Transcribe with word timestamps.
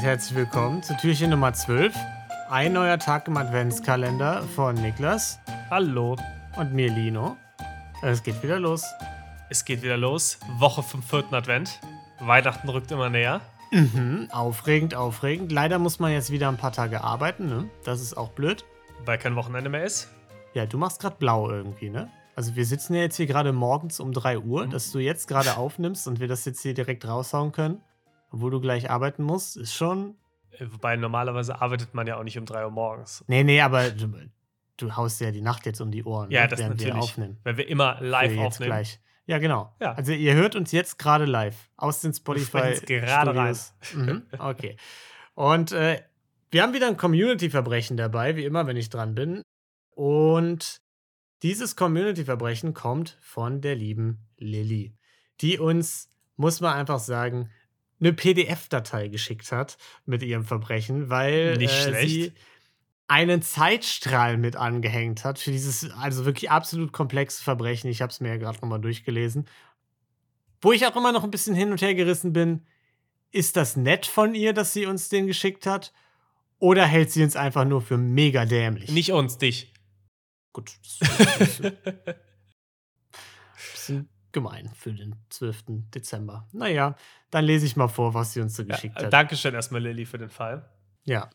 und 0.00 0.06
herzlich 0.06 0.34
willkommen 0.34 0.82
zu 0.82 0.96
Türchen 0.96 1.28
Nummer 1.28 1.52
12. 1.52 1.94
Ein 2.48 2.72
neuer 2.72 2.98
Tag 2.98 3.28
im 3.28 3.36
Adventskalender 3.36 4.42
von 4.54 4.74
Niklas 4.74 5.38
Hallo. 5.68 6.16
und 6.56 6.72
mir 6.72 6.90
Lino. 6.90 7.36
Es 8.00 8.22
geht 8.22 8.42
wieder 8.42 8.58
los. 8.58 8.82
Es 9.50 9.64
geht 9.66 9.82
wieder 9.82 9.98
los. 9.98 10.38
Woche 10.56 10.82
vom 10.82 11.02
vierten 11.02 11.34
Advent. 11.34 11.80
Weihnachten 12.18 12.68
rückt 12.70 12.90
immer 12.92 13.10
näher. 13.10 13.42
Mhm, 13.72 14.28
aufregend, 14.32 14.94
aufregend. 14.94 15.52
Leider 15.52 15.78
muss 15.78 15.98
man 15.98 16.12
jetzt 16.12 16.30
wieder 16.30 16.48
ein 16.48 16.56
paar 16.56 16.72
Tage 16.72 17.04
arbeiten, 17.04 17.48
ne? 17.50 17.68
Das 17.84 18.00
ist 18.00 18.16
auch 18.16 18.30
blöd. 18.30 18.64
Weil 19.04 19.18
kein 19.18 19.36
Wochenende 19.36 19.68
mehr 19.68 19.84
ist. 19.84 20.08
Ja, 20.54 20.64
du 20.64 20.78
machst 20.78 21.00
gerade 21.02 21.16
blau 21.18 21.50
irgendwie, 21.50 21.90
ne? 21.90 22.08
Also 22.36 22.56
wir 22.56 22.64
sitzen 22.64 22.94
ja 22.94 23.02
jetzt 23.02 23.16
hier 23.16 23.26
gerade 23.26 23.52
morgens 23.52 24.00
um 24.00 24.12
3 24.12 24.38
Uhr, 24.38 24.64
Mhm. 24.66 24.70
dass 24.70 24.92
du 24.92 24.98
jetzt 24.98 25.28
gerade 25.28 25.58
aufnimmst 25.58 26.08
und 26.08 26.20
wir 26.20 26.28
das 26.28 26.46
jetzt 26.46 26.62
hier 26.62 26.72
direkt 26.72 27.06
raushauen 27.06 27.52
können, 27.52 27.82
obwohl 28.30 28.50
du 28.50 28.60
gleich 28.60 28.90
arbeiten 28.90 29.22
musst, 29.22 29.56
ist 29.56 29.74
schon. 29.74 30.16
Äh, 30.52 30.66
Wobei 30.70 30.96
normalerweise 30.96 31.60
arbeitet 31.60 31.94
man 31.94 32.06
ja 32.06 32.16
auch 32.18 32.24
nicht 32.24 32.38
um 32.38 32.46
3 32.46 32.64
Uhr 32.64 32.70
morgens. 32.70 33.24
Nee, 33.28 33.44
nee, 33.44 33.60
aber 33.60 33.90
du, 33.90 34.08
du 34.76 34.96
haust 34.96 35.20
ja 35.20 35.30
die 35.30 35.42
Nacht 35.42 35.66
jetzt 35.66 35.80
um 35.80 35.90
die 35.90 36.04
Ohren, 36.04 36.30
Ja, 36.30 36.42
ne, 36.42 36.48
das 36.48 36.58
während 36.60 36.80
wir 36.80 36.86
natürlich. 36.88 37.10
aufnehmen. 37.10 37.38
Weil 37.44 37.56
wir 37.56 37.68
immer 37.68 37.98
live 38.00 38.32
jetzt 38.32 38.40
aufnehmen. 38.40 38.68
gleich. 38.70 39.00
Ja, 39.26 39.38
genau. 39.38 39.74
Ja. 39.80 39.92
Also 39.92 40.12
ihr 40.12 40.34
hört 40.34 40.56
uns 40.56 40.72
jetzt 40.72 40.98
gerade 40.98 41.24
live 41.24 41.70
aus 41.76 42.00
den 42.00 42.12
Spotify 42.12 42.74
gerade 42.84 43.34
rein. 43.36 43.54
Studios. 43.54 43.74
Mhm, 43.94 44.22
okay. 44.38 44.76
Und 45.34 45.70
äh, 45.72 46.02
wir 46.50 46.62
haben 46.64 46.72
wieder 46.74 46.88
ein 46.88 46.96
Community-Verbrechen 46.96 47.96
dabei, 47.96 48.34
wie 48.34 48.44
immer, 48.44 48.66
wenn 48.66 48.76
ich 48.76 48.90
dran 48.90 49.14
bin. 49.14 49.42
Und 49.94 50.80
dieses 51.42 51.76
Community-Verbrechen 51.76 52.74
kommt 52.74 53.18
von 53.20 53.60
der 53.60 53.76
lieben 53.76 54.26
Lilly, 54.36 54.96
die 55.40 55.58
uns, 55.58 56.08
muss 56.36 56.60
man 56.60 56.74
einfach 56.74 56.98
sagen, 56.98 57.50
eine 58.00 58.12
PDF-Datei 58.12 59.08
geschickt 59.08 59.52
hat 59.52 59.76
mit 60.06 60.22
ihrem 60.22 60.44
Verbrechen, 60.44 61.10
weil 61.10 61.56
Nicht 61.56 61.86
äh, 61.86 62.06
sie 62.06 62.32
einen 63.08 63.42
Zeitstrahl 63.42 64.36
mit 64.36 64.56
angehängt 64.56 65.24
hat 65.24 65.38
für 65.38 65.50
dieses 65.50 65.90
also 65.90 66.24
wirklich 66.24 66.50
absolut 66.50 66.92
komplexe 66.92 67.42
Verbrechen. 67.42 67.90
Ich 67.90 68.02
habe 68.02 68.10
es 68.10 68.20
mir 68.20 68.28
ja 68.28 68.36
gerade 68.36 68.60
nochmal 68.60 68.80
durchgelesen. 68.80 69.46
Wo 70.60 70.72
ich 70.72 70.86
auch 70.86 70.94
immer 70.94 71.12
noch 71.12 71.24
ein 71.24 71.30
bisschen 71.30 71.54
hin 71.54 71.72
und 71.72 71.82
her 71.82 71.94
gerissen 71.94 72.32
bin, 72.32 72.66
ist 73.32 73.56
das 73.56 73.76
nett 73.76 74.06
von 74.06 74.34
ihr, 74.34 74.52
dass 74.52 74.72
sie 74.72 74.86
uns 74.86 75.08
den 75.08 75.26
geschickt 75.26 75.66
hat? 75.66 75.92
Oder 76.58 76.84
hält 76.86 77.10
sie 77.10 77.22
uns 77.22 77.36
einfach 77.36 77.64
nur 77.64 77.80
für 77.80 77.96
mega 77.96 78.44
dämlich? 78.44 78.90
Nicht 78.90 79.12
uns, 79.12 79.38
dich. 79.38 79.72
Gut, 80.52 80.70
ein 81.00 81.38
bisschen 83.72 84.08
gemein 84.32 84.70
für 84.74 84.92
den 84.92 85.16
12. 85.30 85.64
Dezember. 85.94 86.46
Naja, 86.52 86.96
dann 87.30 87.44
lese 87.44 87.66
ich 87.66 87.76
mal 87.76 87.88
vor, 87.88 88.14
was 88.14 88.32
sie 88.32 88.40
uns 88.40 88.56
so 88.56 88.62
Ja, 88.62 88.74
geschickt 88.74 89.00
äh, 89.00 89.04
hat. 89.04 89.12
Dankeschön 89.12 89.54
erstmal, 89.54 89.82
Lilly, 89.82 90.06
für 90.06 90.18
den 90.18 90.30
Fall. 90.30 90.68
Ja. 91.04 91.30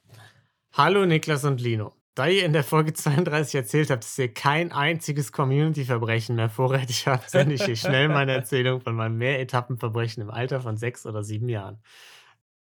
Hallo 0.73 1.05
Niklas 1.05 1.43
und 1.45 1.61
Lino. 1.61 1.93
Da 2.15 2.27
ihr 2.27 2.45
in 2.45 2.53
der 2.53 2.63
Folge 2.63 2.93
32 2.93 3.55
erzählt 3.55 3.89
habt, 3.89 4.03
dass 4.03 4.17
ihr 4.17 4.33
kein 4.33 4.71
einziges 4.71 5.33
Community-Verbrechen 5.33 6.35
mehr 6.35 6.49
vorrätig 6.49 7.07
habt, 7.07 7.29
sende 7.29 7.55
ich 7.55 7.65
hier 7.65 7.75
schnell 7.75 8.07
meine 8.07 8.31
Erzählung 8.31 8.79
von 8.79 8.95
meinem 8.95 9.17
Mehretappenverbrechen 9.17 10.23
im 10.23 10.29
Alter 10.29 10.61
von 10.61 10.77
sechs 10.77 11.05
oder 11.05 11.23
sieben 11.23 11.49
Jahren. 11.49 11.81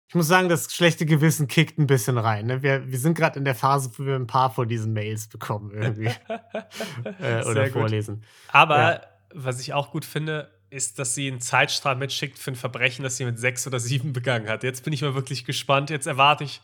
Ich 0.09 0.15
muss 0.17 0.29
sagen, 0.29 0.49
das 0.49 0.73
schlechte 0.73 1.07
Gewissen 1.07 1.49
kickt 1.49 1.79
ein 1.79 1.87
bisschen 1.87 2.19
rein. 2.19 2.47
Ne? 2.47 2.63
Wir, 2.63 2.91
wir 2.91 2.99
sind 2.99 3.17
gerade 3.17 3.39
in 3.39 3.45
der 3.45 3.55
Phase, 3.55 3.91
wo 3.97 4.05
wir 4.05 4.17
ein 4.17 4.27
paar 4.27 4.51
von 4.51 4.69
diesen 4.69 4.93
Mails 4.93 5.29
bekommen 5.29 5.71
irgendwie. 5.73 6.07
äh, 7.21 7.45
oder 7.45 7.65
gut. 7.65 7.73
vorlesen. 7.73 8.25
Aber 8.49 8.79
Ja. 8.79 9.01
Was 9.35 9.61
ich 9.61 9.73
auch 9.73 9.91
gut 9.91 10.05
finde, 10.05 10.51
ist, 10.71 10.99
dass 10.99 11.15
sie 11.15 11.29
einen 11.29 11.41
Zeitstrahl 11.41 11.97
mitschickt 11.97 12.39
für 12.39 12.53
ein 12.53 12.57
Verbrechen, 12.57 13.03
das 13.03 13.17
sie 13.17 13.25
mit 13.25 13.39
sechs 13.39 13.67
oder 13.67 13.79
sieben 13.79 14.13
begangen 14.13 14.49
hat. 14.49 14.63
Jetzt 14.63 14.85
bin 14.85 14.93
ich 14.93 15.03
mal 15.03 15.15
wirklich 15.15 15.45
gespannt. 15.45 15.91
Jetzt 15.91 16.07
erwarte 16.07 16.45
ich, 16.45 16.61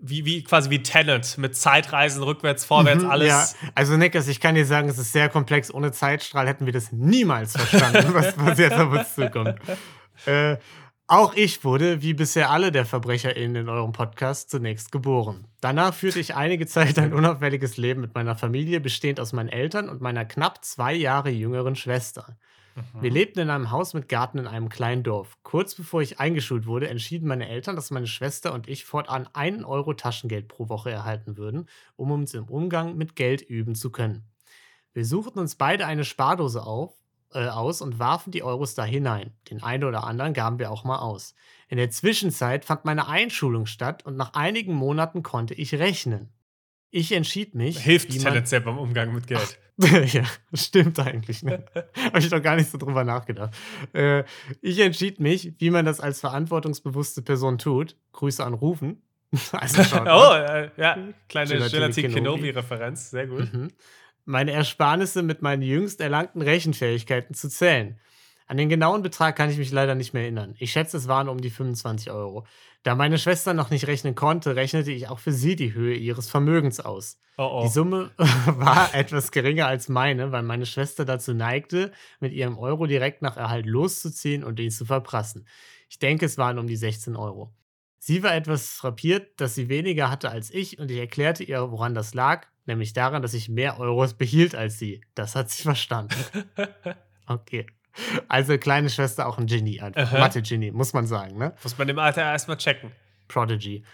wie, 0.00 0.24
wie 0.24 0.42
quasi 0.42 0.70
wie 0.70 0.82
Talent 0.82 1.38
mit 1.38 1.56
Zeitreisen 1.56 2.22
rückwärts, 2.22 2.64
vorwärts, 2.64 3.02
Mhm, 3.02 3.10
alles. 3.10 3.28
Ja, 3.28 3.48
also 3.74 3.96
Niklas, 3.96 4.28
ich 4.28 4.40
kann 4.40 4.54
dir 4.54 4.66
sagen, 4.66 4.88
es 4.88 4.98
ist 4.98 5.12
sehr 5.12 5.28
komplex. 5.28 5.72
Ohne 5.72 5.92
Zeitstrahl 5.92 6.46
hätten 6.48 6.66
wir 6.66 6.72
das 6.72 6.92
niemals 6.92 7.52
verstanden, 7.52 8.08
was, 8.14 8.34
was 8.36 8.58
jetzt 8.58 8.78
auf 8.78 8.92
uns 8.92 9.14
zukommt. 9.14 9.56
Äh, 10.26 10.56
auch 11.10 11.34
ich 11.34 11.64
wurde, 11.64 12.02
wie 12.02 12.14
bisher 12.14 12.50
alle 12.50 12.70
der 12.70 12.86
VerbrecherInnen 12.86 13.62
in 13.62 13.68
eurem 13.68 13.90
Podcast, 13.90 14.48
zunächst 14.48 14.92
geboren. 14.92 15.48
Danach 15.60 15.92
führte 15.92 16.20
ich 16.20 16.36
einige 16.36 16.66
Zeit 16.68 16.98
ein 17.00 17.12
unauffälliges 17.12 17.76
Leben 17.76 18.00
mit 18.00 18.14
meiner 18.14 18.36
Familie, 18.36 18.80
bestehend 18.80 19.18
aus 19.18 19.32
meinen 19.32 19.48
Eltern 19.48 19.88
und 19.88 20.00
meiner 20.00 20.24
knapp 20.24 20.64
zwei 20.64 20.94
Jahre 20.94 21.30
jüngeren 21.30 21.74
Schwester. 21.74 22.36
Wir 23.00 23.10
lebten 23.10 23.40
in 23.40 23.50
einem 23.50 23.72
Haus 23.72 23.92
mit 23.92 24.08
Garten 24.08 24.38
in 24.38 24.46
einem 24.46 24.68
kleinen 24.68 25.02
Dorf. 25.02 25.36
Kurz 25.42 25.74
bevor 25.74 26.00
ich 26.00 26.20
eingeschult 26.20 26.66
wurde, 26.66 26.88
entschieden 26.88 27.26
meine 27.26 27.48
Eltern, 27.48 27.74
dass 27.74 27.90
meine 27.90 28.06
Schwester 28.06 28.54
und 28.54 28.68
ich 28.68 28.84
fortan 28.84 29.28
einen 29.32 29.64
Euro 29.64 29.94
Taschengeld 29.94 30.46
pro 30.46 30.68
Woche 30.68 30.92
erhalten 30.92 31.36
würden, 31.36 31.68
um 31.96 32.12
uns 32.12 32.34
im 32.34 32.44
Umgang 32.44 32.96
mit 32.96 33.16
Geld 33.16 33.42
üben 33.42 33.74
zu 33.74 33.90
können. 33.90 34.30
Wir 34.92 35.04
suchten 35.04 35.40
uns 35.40 35.56
beide 35.56 35.86
eine 35.86 36.04
Spardose 36.04 36.62
auf, 36.62 36.99
äh, 37.32 37.46
aus 37.48 37.80
und 37.82 37.98
warfen 37.98 38.30
die 38.30 38.42
Euros 38.42 38.74
da 38.74 38.84
hinein. 38.84 39.32
Den 39.50 39.62
einen 39.62 39.84
oder 39.84 40.04
anderen 40.04 40.34
gaben 40.34 40.58
wir 40.58 40.70
auch 40.70 40.84
mal 40.84 40.98
aus. 40.98 41.34
In 41.68 41.76
der 41.76 41.90
Zwischenzeit 41.90 42.64
fand 42.64 42.84
meine 42.84 43.08
Einschulung 43.08 43.66
statt 43.66 44.04
und 44.04 44.16
nach 44.16 44.34
einigen 44.34 44.74
Monaten 44.74 45.22
konnte 45.22 45.54
ich 45.54 45.74
rechnen. 45.74 46.32
Ich 46.90 47.12
entschied 47.12 47.54
mich. 47.54 47.78
Hilft 47.78 48.10
tendenziell 48.10 48.62
beim 48.62 48.78
Umgang 48.78 49.14
mit 49.14 49.28
Geld. 49.28 49.58
ja, 50.12 50.24
stimmt 50.52 50.98
eigentlich. 50.98 51.42
Ne? 51.42 51.64
Habe 52.04 52.18
ich 52.18 52.28
doch 52.28 52.42
gar 52.42 52.56
nicht 52.56 52.70
so 52.70 52.76
drüber 52.76 53.04
nachgedacht. 53.04 53.54
Äh, 53.92 54.24
ich 54.60 54.78
entschied 54.80 55.20
mich, 55.20 55.54
wie 55.58 55.70
man 55.70 55.84
das 55.84 56.00
als 56.00 56.20
verantwortungsbewusste 56.20 57.22
Person 57.22 57.58
tut. 57.58 57.96
Grüße 58.12 58.44
an 58.44 58.54
Rufen. 58.54 59.02
Also 59.52 59.82
oh, 60.00 60.34
äh, 60.34 60.70
ja, 60.76 60.98
kleine 61.28 61.54
Gelatin 61.54 62.12
Kenobi. 62.12 62.14
Kenobi-Referenz. 62.14 63.10
Sehr 63.10 63.28
gut. 63.28 63.52
Mhm. 63.52 63.68
Meine 64.24 64.52
Ersparnisse 64.52 65.22
mit 65.22 65.42
meinen 65.42 65.62
jüngst 65.62 66.00
erlangten 66.00 66.42
Rechenfähigkeiten 66.42 67.34
zu 67.34 67.48
zählen. 67.48 67.98
An 68.46 68.56
den 68.56 68.68
genauen 68.68 69.02
Betrag 69.02 69.36
kann 69.36 69.48
ich 69.48 69.58
mich 69.58 69.70
leider 69.70 69.94
nicht 69.94 70.12
mehr 70.12 70.24
erinnern. 70.24 70.56
Ich 70.58 70.72
schätze, 70.72 70.96
es 70.96 71.06
waren 71.06 71.28
um 71.28 71.40
die 71.40 71.50
25 71.50 72.10
Euro. 72.10 72.46
Da 72.82 72.96
meine 72.96 73.16
Schwester 73.16 73.54
noch 73.54 73.70
nicht 73.70 73.86
rechnen 73.86 74.16
konnte, 74.16 74.56
rechnete 74.56 74.90
ich 74.90 75.08
auch 75.08 75.20
für 75.20 75.30
sie 75.30 75.54
die 75.54 75.72
Höhe 75.72 75.94
ihres 75.94 76.28
Vermögens 76.28 76.80
aus. 76.80 77.18
Oh, 77.38 77.60
Die 77.62 77.66
oh. 77.66 77.70
Summe 77.70 78.10
war 78.18 78.92
etwas 78.92 79.30
geringer 79.30 79.68
als 79.68 79.88
meine, 79.88 80.32
weil 80.32 80.42
meine 80.42 80.66
Schwester 80.66 81.04
dazu 81.04 81.32
neigte, 81.32 81.92
mit 82.18 82.32
ihrem 82.32 82.58
Euro 82.58 82.86
direkt 82.86 83.22
nach 83.22 83.36
Erhalt 83.36 83.66
loszuziehen 83.66 84.42
und 84.42 84.58
ihn 84.58 84.72
zu 84.72 84.84
verprassen. 84.84 85.46
Ich 85.88 86.00
denke, 86.00 86.26
es 86.26 86.36
waren 86.36 86.58
um 86.58 86.66
die 86.66 86.76
16 86.76 87.14
Euro. 87.14 87.54
Sie 88.00 88.22
war 88.24 88.34
etwas 88.34 88.70
frappiert, 88.70 89.40
dass 89.40 89.54
sie 89.54 89.68
weniger 89.68 90.10
hatte 90.10 90.30
als 90.30 90.50
ich 90.50 90.78
und 90.78 90.90
ich 90.90 90.98
erklärte 90.98 91.44
ihr, 91.44 91.70
woran 91.70 91.94
das 91.94 92.14
lag, 92.14 92.48
nämlich 92.70 92.92
daran, 92.92 93.22
dass 93.22 93.34
ich 93.34 93.48
mehr 93.48 93.78
Euros 93.78 94.14
behielt 94.14 94.54
als 94.54 94.78
sie. 94.78 95.02
Das 95.14 95.34
hat 95.34 95.50
sie 95.50 95.62
verstanden. 95.64 96.16
Okay. 97.26 97.66
Also 98.28 98.56
kleine 98.56 98.88
Schwester 98.88 99.26
auch 99.26 99.38
ein 99.38 99.46
Genie 99.46 99.80
einfach. 99.80 100.12
Aha. 100.12 100.18
Mathe-Genie, 100.18 100.70
muss 100.70 100.92
man 100.92 101.06
sagen, 101.06 101.36
ne? 101.36 101.54
Muss 101.62 101.76
man 101.76 101.88
im 101.88 101.98
Alter 101.98 102.22
erstmal 102.22 102.56
checken. 102.56 102.92
Prodigy. 103.28 103.84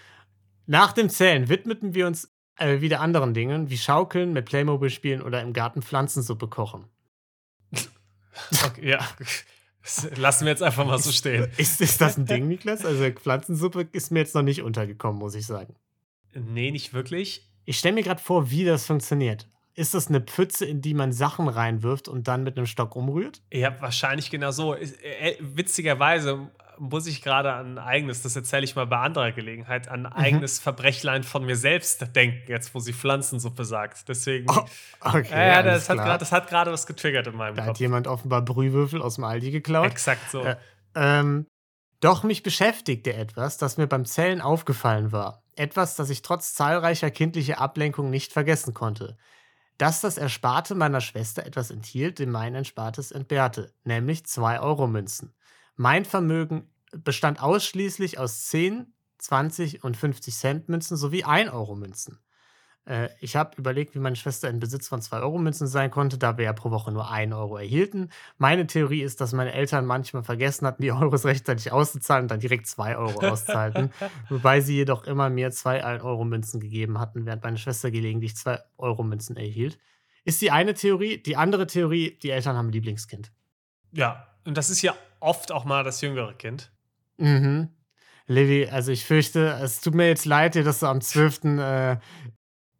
Nach 0.67 0.93
dem 0.93 1.09
Zählen 1.09 1.49
widmeten 1.49 1.95
wir 1.95 2.07
uns 2.07 2.33
äh, 2.57 2.81
wieder 2.81 3.01
anderen 3.01 3.35
Dingen, 3.35 3.71
wie 3.71 3.79
Schaukeln, 3.79 4.33
mit 4.33 4.47
Playmobil 4.47 4.91
spielen 4.91 5.23
oder 5.23 5.43
im 5.43 5.53
Garten 5.53 5.83
Pflanzensuppe 5.83 6.49
kochen. 6.49 6.87
Okay, 8.67 8.91
ja. 8.91 8.99
Das 9.83 10.11
lassen 10.19 10.45
wir 10.45 10.51
jetzt 10.51 10.63
einfach 10.63 10.85
mal 10.85 10.99
so 10.99 11.11
stehen. 11.11 11.51
Ist, 11.57 11.81
ist 11.81 12.03
das 12.03 12.19
ein 12.19 12.27
Ding, 12.27 12.49
Niklas? 12.49 12.85
Also 12.85 13.11
Pflanzensuppe 13.11 13.89
ist 13.93 14.11
mir 14.11 14.19
jetzt 14.19 14.35
noch 14.35 14.43
nicht 14.43 14.61
untergekommen, 14.61 15.19
muss 15.19 15.35
ich 15.35 15.47
sagen. 15.47 15.75
Nee, 16.35 16.71
nicht 16.71 16.93
wirklich. 16.93 17.49
Ich 17.67 17.79
stelle 17.79 17.95
mir 17.95 18.03
gerade 18.03 18.23
vor, 18.23 18.51
wie 18.51 18.65
das 18.65 18.87
funktioniert. 18.87 19.49
Ist 19.75 19.93
das 19.93 20.09
eine 20.09 20.21
Pfütze, 20.23 20.65
in 20.65 20.81
die 20.81 20.95
man 20.95 21.13
Sachen 21.13 21.49
reinwirft 21.49 22.09
und 22.09 22.29
dann 22.29 22.43
mit 22.45 22.57
einem 22.57 22.67
Stock 22.67 22.97
umrührt? 22.97 23.43
Ja, 23.53 23.79
wahrscheinlich 23.83 24.31
genau 24.31 24.51
so. 24.53 24.73
Ist- 24.73 25.03
äh, 25.05 25.37
Witzigerweise 25.41 26.49
muss 26.79 27.07
ich 27.07 27.23
gerade 27.23 27.53
an 27.53 27.77
ein 27.77 27.79
eigenes, 27.79 28.23
das 28.23 28.37
erzähle 28.37 28.65
ich 28.65 28.77
mal 28.77 28.87
bei 28.87 28.99
anderer 28.99 29.33
Gelegenheit, 29.33 29.89
an 29.89 30.07
ein 30.07 30.13
Mhm. 30.13 30.19
eigenes 30.25 30.59
Verbrechlein 30.61 31.25
von 31.25 31.45
mir 31.45 31.57
selbst 31.57 32.15
denken, 32.15 32.51
jetzt 32.51 32.75
wo 32.75 32.79
sie 32.81 32.93
Pflanzensuppe 32.93 33.65
sagt. 33.65 34.09
Deswegen. 34.09 34.47
Oh, 34.51 34.65
okay, 35.01 35.29
ja, 35.31 35.47
ja, 35.47 35.63
das 35.63 35.89
hat, 35.91 35.97
klar. 35.97 36.07
grad, 36.07 36.21
das 36.23 36.33
hat 36.33 36.49
gerade 36.49 36.71
was 36.73 36.87
getriggert 36.87 37.27
in 37.27 37.35
meinem 37.37 37.57
Da 37.57 37.63
Kopf. 37.63 37.71
hat 37.71 37.79
jemand 37.81 38.07
offenbar 38.07 38.43
Brühwürfel 38.43 39.03
aus 39.03 39.17
dem 39.17 39.25
Aldi 39.25 39.51
geklaut. 39.51 39.87
Exakt 39.87 40.31
so. 40.31 40.43
Äh, 40.43 40.57
Ähm, 40.95 41.47
doch 42.01 42.23
mich 42.23 42.43
beschäftigte 42.43 43.13
etwas, 43.13 43.59
das 43.59 43.77
mir 43.77 43.87
beim 43.87 44.05
Zählen 44.07 44.41
aufgefallen 44.41 45.13
war. 45.13 45.43
Etwas, 45.57 45.97
das 45.97 46.11
ich 46.11 46.23
trotz 46.23 46.55
zahlreicher 46.55 47.11
kindlicher 47.11 47.61
Ablenkungen 47.61 48.11
nicht 48.11 48.33
vergessen 48.33 48.75
konnte. 48.75 49.17
Dass 49.79 50.01
das 50.01 50.19
Ersparte 50.19 50.75
meiner 50.75 51.01
Schwester 51.01 51.45
etwas 51.45 51.71
enthielt, 51.71 52.19
dem 52.19 52.31
mein 52.31 52.55
Erspartes 52.55 53.11
entbehrte, 53.11 53.73
nämlich 53.85 54.21
2-Euro-Münzen. 54.21 55.35
Mein 55.77 56.05
Vermögen 56.05 56.71
bestand 56.93 57.43
ausschließlich 57.43 58.19
aus 58.19 58.47
10, 58.47 58.93
20 59.19 59.85
und 59.85 59.97
50 59.97 60.35
Cent 60.35 60.69
Münzen 60.69 60.97
sowie 60.97 61.25
1-Euro-Münzen. 61.25 62.19
Äh, 62.87 63.09
ich 63.21 63.37
habe 63.37 63.57
überlegt, 63.57 63.95
wie 63.95 63.99
meine 63.99 64.17
Schwester 64.17 64.49
in 64.49 64.61
Besitz 64.61 64.89
von 64.89 65.01
2-Euro-Münzen 65.01 65.67
sein 65.67 65.91
konnte, 65.91 66.19
da 66.19 66.39
wir 66.39 66.45
ja 66.45 66.53
pro 66.53 66.71
Woche 66.71 66.93
nur 66.93 67.11
1 67.11 67.35
Euro 67.35 67.59
erhielten. 67.59 68.11
Meine 68.39 68.67
Theorie 68.67 69.03
ist, 69.03 69.21
dass 69.21 69.33
meine 69.33 69.53
Eltern 69.53 69.87
manchmal 69.87 70.23
vergessen 70.23 70.67
hatten, 70.67 70.83
die 70.83 70.93
Euros 70.93 71.25
rechtzeitig 71.25 71.73
auszuzahlen 71.73 72.25
und 72.25 72.31
dann 72.31 72.41
direkt 72.41 72.67
2 72.67 72.97
Euro 72.97 73.27
auszahlten. 73.27 73.91
wobei 74.29 74.61
sie 74.61 74.77
jedoch 74.77 75.05
immer 75.05 75.29
mir 75.29 75.51
2 75.51 75.85
1-Euro-Münzen 75.85 76.61
gegeben 76.61 76.99
hatten, 76.99 77.27
während 77.27 77.43
meine 77.43 77.59
Schwester 77.59 77.91
gelegentlich 77.91 78.33
2-Euro-Münzen 78.33 79.37
erhielt. 79.37 79.79
Ist 80.25 80.41
die 80.41 80.51
eine 80.51 80.75
Theorie. 80.75 81.19
Die 81.19 81.37
andere 81.37 81.67
Theorie, 81.67 82.19
die 82.23 82.31
Eltern 82.31 82.57
haben 82.57 82.69
ein 82.69 82.73
Lieblingskind. 82.73 83.33
Ja, 83.93 84.27
und 84.45 84.57
das 84.57 84.71
ist 84.71 84.83
ja 84.83 84.95
oft 85.21 85.53
auch 85.53 85.65
mal 85.65 85.85
das 85.85 86.01
jüngere 86.01 86.35
Kind. 86.35 86.71
Mhm. 87.19 87.71
Lilly, 88.29 88.69
also 88.69 88.91
ich 88.91 89.05
fürchte, 89.05 89.59
es 89.63 89.81
tut 89.81 89.95
mir 89.95 90.09
jetzt 90.09 90.25
leid, 90.25 90.57
dir 90.57 90.65
das 90.65 90.81
so 90.81 90.87
am 90.87 91.01
12. 91.01 91.45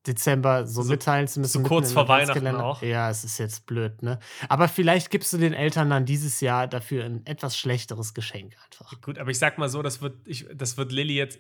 Dezember 0.07 0.67
so, 0.67 0.83
so 0.83 0.91
mitteilen 0.91 1.29
zu 1.29 1.41
müssen. 1.41 1.63
So 1.63 1.69
kurz 1.69 1.93
vor 1.93 2.09
Weihnachten 2.09 2.47
auch. 2.49 2.83
Ja, 2.83 3.11
es 3.11 3.25
ist 3.25 3.39
jetzt 3.39 3.67
blöd, 3.67 4.03
ne? 4.03 4.19
Aber 4.49 4.69
vielleicht 4.69 5.11
gibst 5.11 5.33
du 5.33 5.39
den 5.39 5.53
Eltern 5.53 5.91
dann 5.91 6.05
dieses 6.05 6.41
Jahr 6.41 6.67
dafür 6.67 7.05
ein 7.05 7.25
etwas 7.27 7.57
schlechteres 7.57 8.15
Geschenk 8.15 8.55
einfach. 8.65 9.01
Gut, 9.01 9.19
aber 9.19 9.31
ich 9.31 9.39
sag 9.39 9.59
mal 9.59 9.69
so, 9.69 9.83
das 9.83 10.01
wird, 10.03 10.17
ich, 10.27 10.47
das 10.55 10.77
wird 10.77 10.93
Lilly 10.93 11.15
jetzt 11.15 11.39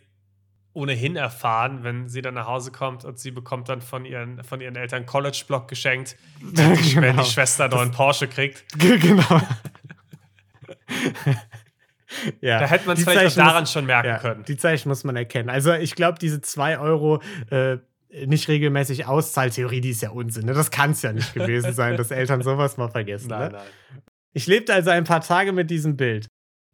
ohnehin 0.77 1.17
erfahren, 1.17 1.85
wenn 1.85 2.09
sie 2.09 2.21
dann 2.21 2.35
nach 2.35 2.47
Hause 2.47 2.71
kommt 2.71 3.07
und 3.07 3.19
sie 3.19 3.31
bekommt 3.31 3.71
dann 3.71 3.81
von 3.81 4.05
ihren, 4.05 4.45
von 4.45 4.61
ihren 4.61 4.77
Eltern 4.77 5.07
College-Block 5.07 5.69
geschenkt, 5.69 6.17
genau. 6.41 6.77
wenn 7.01 7.17
die 7.17 7.25
Schwester 7.25 7.65
einen 7.65 7.75
neuen 7.75 7.91
Porsche 7.93 8.29
kriegt. 8.29 8.65
Genau. 8.79 9.23
ja. 12.41 12.61
Da 12.61 12.67
hätte 12.67 12.87
man 12.87 12.97
es 12.97 13.05
vielleicht 13.05 13.37
daran 13.37 13.63
muss, 13.63 13.73
schon 13.73 13.87
merken 13.87 14.09
ja, 14.09 14.19
können. 14.19 14.45
Die 14.45 14.57
Zeichen 14.57 14.89
muss 14.89 15.05
man 15.05 15.17
erkennen. 15.17 15.49
Also 15.49 15.73
ich 15.73 15.95
glaube, 15.95 16.19
diese 16.19 16.41
2 16.41 16.79
Euro 16.79 17.23
äh, 17.51 17.79
nicht 18.25 18.49
regelmäßig 18.49 19.07
Auszahltheorie, 19.07 19.81
die 19.81 19.91
ist 19.91 20.03
ja 20.03 20.11
Unsinn. 20.11 20.47
Ne? 20.47 20.55
Das 20.55 20.71
kann 20.71 20.93
es 20.93 21.03
ja 21.03 21.13
nicht 21.13 21.35
gewesen 21.35 21.73
sein, 21.75 21.97
dass 21.97 22.11
Eltern 22.11 22.43
sowas 22.43 22.77
mal 22.77 22.89
vergessen. 22.89 23.29
Nein, 23.29 23.53
ne? 23.53 23.59
nein. 23.59 24.03
Ich 24.33 24.47
lebte 24.47 24.73
also 24.75 24.91
ein 24.91 25.05
paar 25.05 25.21
Tage 25.21 25.53
mit 25.53 25.71
diesem 25.71 25.97
Bild. 25.97 26.27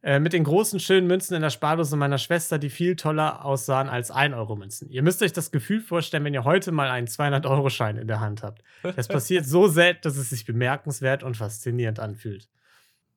Äh, 0.04 0.18
mit 0.18 0.32
den 0.32 0.42
großen, 0.42 0.80
schönen 0.80 1.06
Münzen 1.06 1.34
in 1.36 1.42
der 1.42 1.50
Spardose 1.50 1.96
meiner 1.96 2.18
Schwester, 2.18 2.58
die 2.58 2.70
viel 2.70 2.96
toller 2.96 3.44
aussahen 3.44 3.88
als 3.88 4.12
1-Euro-Münzen. 4.12 4.90
Ihr 4.90 5.02
müsst 5.02 5.22
euch 5.22 5.32
das 5.32 5.52
Gefühl 5.52 5.80
vorstellen, 5.80 6.24
wenn 6.24 6.34
ihr 6.34 6.42
heute 6.42 6.72
mal 6.72 6.90
einen 6.90 7.06
200-Euro-Schein 7.06 7.98
in 7.98 8.08
der 8.08 8.18
Hand 8.18 8.42
habt. 8.42 8.62
Das 8.96 9.06
passiert 9.06 9.46
so 9.46 9.68
selten, 9.68 10.00
dass 10.02 10.16
es 10.16 10.30
sich 10.30 10.44
bemerkenswert 10.44 11.22
und 11.22 11.36
faszinierend 11.36 12.00
anfühlt. 12.00 12.48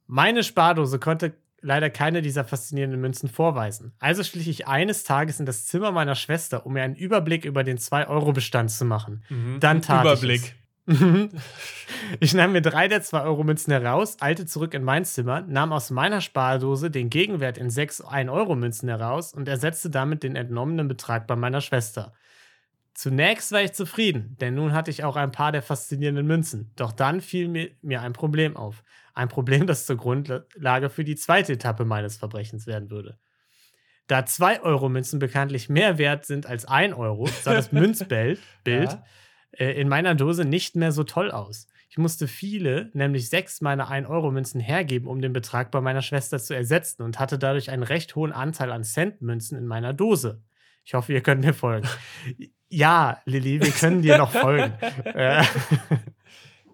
Meine 0.05 0.43
Spardose 0.43 0.99
konnte 0.99 1.33
leider 1.65 1.89
keine 1.89 2.21
dieser 2.21 2.45
faszinierenden 2.45 3.01
Münzen 3.01 3.27
vorweisen. 3.27 3.93
Also 3.99 4.23
schlich 4.23 4.47
ich 4.47 4.67
eines 4.67 5.03
Tages 5.03 5.39
in 5.39 5.45
das 5.45 5.65
Zimmer 5.65 5.91
meiner 5.91 6.15
Schwester, 6.15 6.65
um 6.65 6.73
mir 6.73 6.83
einen 6.83 6.95
Überblick 6.95 7.43
über 7.43 7.63
den 7.63 7.77
2-Euro-Bestand 7.77 8.71
zu 8.71 8.85
machen. 8.85 9.23
Mhm. 9.29 9.59
Dann 9.59 9.81
tat 9.81 10.05
Überblick. 10.05 10.41
ich 10.41 10.49
es. 10.49 10.65
ich 12.19 12.33
nahm 12.35 12.51
mir 12.51 12.61
drei 12.61 12.87
der 12.87 13.01
2-Euro-Münzen 13.01 13.73
heraus, 13.73 14.17
eilte 14.19 14.45
zurück 14.45 14.75
in 14.75 14.83
mein 14.83 15.03
Zimmer, 15.03 15.41
nahm 15.41 15.73
aus 15.73 15.89
meiner 15.89 16.21
Spardose 16.21 16.91
den 16.91 17.09
Gegenwert 17.09 17.57
in 17.57 17.71
sechs 17.71 18.03
1-Euro-Münzen 18.03 18.87
heraus 18.87 19.33
und 19.33 19.47
ersetzte 19.47 19.89
damit 19.89 20.21
den 20.21 20.35
entnommenen 20.35 20.87
Betrag 20.87 21.25
bei 21.25 21.35
meiner 21.35 21.61
Schwester. 21.61 22.13
Zunächst 22.95 23.51
war 23.51 23.61
ich 23.61 23.73
zufrieden, 23.73 24.37
denn 24.39 24.55
nun 24.55 24.71
hatte 24.71 24.89
ich 24.89 25.03
auch 25.03 25.17
ein 25.17 25.31
paar 25.31 25.51
der 25.51 25.61
faszinierenden 25.61 26.25
Münzen. 26.25 26.71
Doch 26.77 26.93
dann 26.93 27.19
fiel 27.19 27.49
mir, 27.49 27.69
mir 27.81 28.01
ein 28.01 28.13
Problem 28.13 28.55
auf. 28.55 28.83
Ein 29.13 29.27
Problem, 29.27 29.67
das 29.67 29.85
zur 29.85 29.97
Grundlage 29.97 30.89
für 30.89 31.03
die 31.03 31.17
zweite 31.17 31.53
Etappe 31.53 31.83
meines 31.83 32.15
Verbrechens 32.15 32.67
werden 32.67 32.89
würde. 32.89 33.19
Da 34.07 34.19
2-Euro-Münzen 34.19 35.19
bekanntlich 35.19 35.67
mehr 35.67 35.97
wert 35.97 36.25
sind 36.25 36.45
als 36.45 36.63
1 36.63 36.95
Euro, 36.95 37.27
sah 37.27 37.53
das 37.53 37.71
Münzbild 37.73 38.39
ja. 38.65 39.03
äh, 39.51 39.71
in 39.73 39.89
meiner 39.89 40.15
Dose 40.15 40.45
nicht 40.45 40.77
mehr 40.77 40.93
so 40.93 41.03
toll 41.03 41.31
aus. 41.31 41.67
Ich 41.89 41.97
musste 41.97 42.29
viele, 42.29 42.91
nämlich 42.93 43.29
sechs 43.29 43.59
meiner 43.59 43.91
1-Euro-Münzen 43.91 44.61
hergeben, 44.61 45.09
um 45.09 45.21
den 45.21 45.33
Betrag 45.33 45.69
bei 45.69 45.81
meiner 45.81 46.01
Schwester 46.01 46.39
zu 46.39 46.53
ersetzen 46.55 47.03
und 47.03 47.19
hatte 47.19 47.37
dadurch 47.37 47.71
einen 47.71 47.83
recht 47.83 48.15
hohen 48.15 48.31
Anteil 48.31 48.71
an 48.71 48.85
Cent-Münzen 48.85 49.57
in 49.57 49.65
meiner 49.65 49.93
Dose. 49.93 50.41
Ich 50.85 50.93
hoffe, 50.93 51.11
ihr 51.11 51.21
könnt 51.21 51.43
mir 51.43 51.53
folgen. 51.53 51.87
Ja, 52.75 53.21
Lilly, 53.23 53.61
wir 53.61 53.71
können 53.79 54.01
dir 54.01 54.17
noch 54.17 54.31
folgen. 54.31 54.73
Äh, 55.05 55.43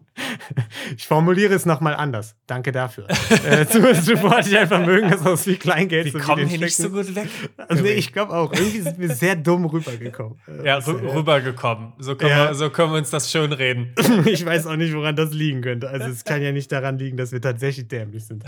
ich 0.97 1.05
formuliere 1.05 1.53
es 1.53 1.67
nochmal 1.67 1.93
anders. 1.93 2.35
Danke 2.47 2.71
dafür. 2.71 3.07
äh, 3.45 3.67
zuvor 3.67 4.31
hatte 4.31 4.49
ich 4.49 4.57
ein 4.57 4.67
Vermögen, 4.67 5.11
das 5.11 5.23
aus 5.23 5.45
wie 5.45 5.57
Kleingeld 5.57 6.05
Wir 6.05 6.13
so 6.13 6.19
kommen 6.19 6.47
hier 6.47 6.57
nicht 6.57 6.75
so 6.75 6.89
gut 6.89 7.13
weg. 7.13 7.29
Also, 7.67 7.83
nee, 7.83 7.91
ich 7.91 8.11
glaube 8.13 8.33
auch. 8.33 8.51
Irgendwie 8.51 8.81
sind 8.81 8.97
wir 8.97 9.13
sehr 9.13 9.35
dumm 9.35 9.65
rübergekommen. 9.65 10.39
Äh, 10.47 10.65
ja, 10.65 10.77
rübergekommen. 10.77 11.93
So 11.99 12.15
können, 12.15 12.31
ja. 12.31 12.47
Wir, 12.47 12.55
so 12.55 12.71
können 12.71 12.93
wir 12.93 12.97
uns 12.97 13.11
das 13.11 13.31
schön 13.31 13.53
reden. 13.53 13.93
ich 14.25 14.43
weiß 14.43 14.65
auch 14.65 14.77
nicht, 14.77 14.95
woran 14.95 15.15
das 15.15 15.33
liegen 15.33 15.61
könnte. 15.61 15.87
Also 15.87 16.07
es 16.07 16.23
kann 16.23 16.41
ja 16.41 16.51
nicht 16.51 16.71
daran 16.71 16.97
liegen, 16.97 17.15
dass 17.15 17.31
wir 17.31 17.41
tatsächlich 17.41 17.87
dämlich 17.87 18.25
sind. 18.25 18.43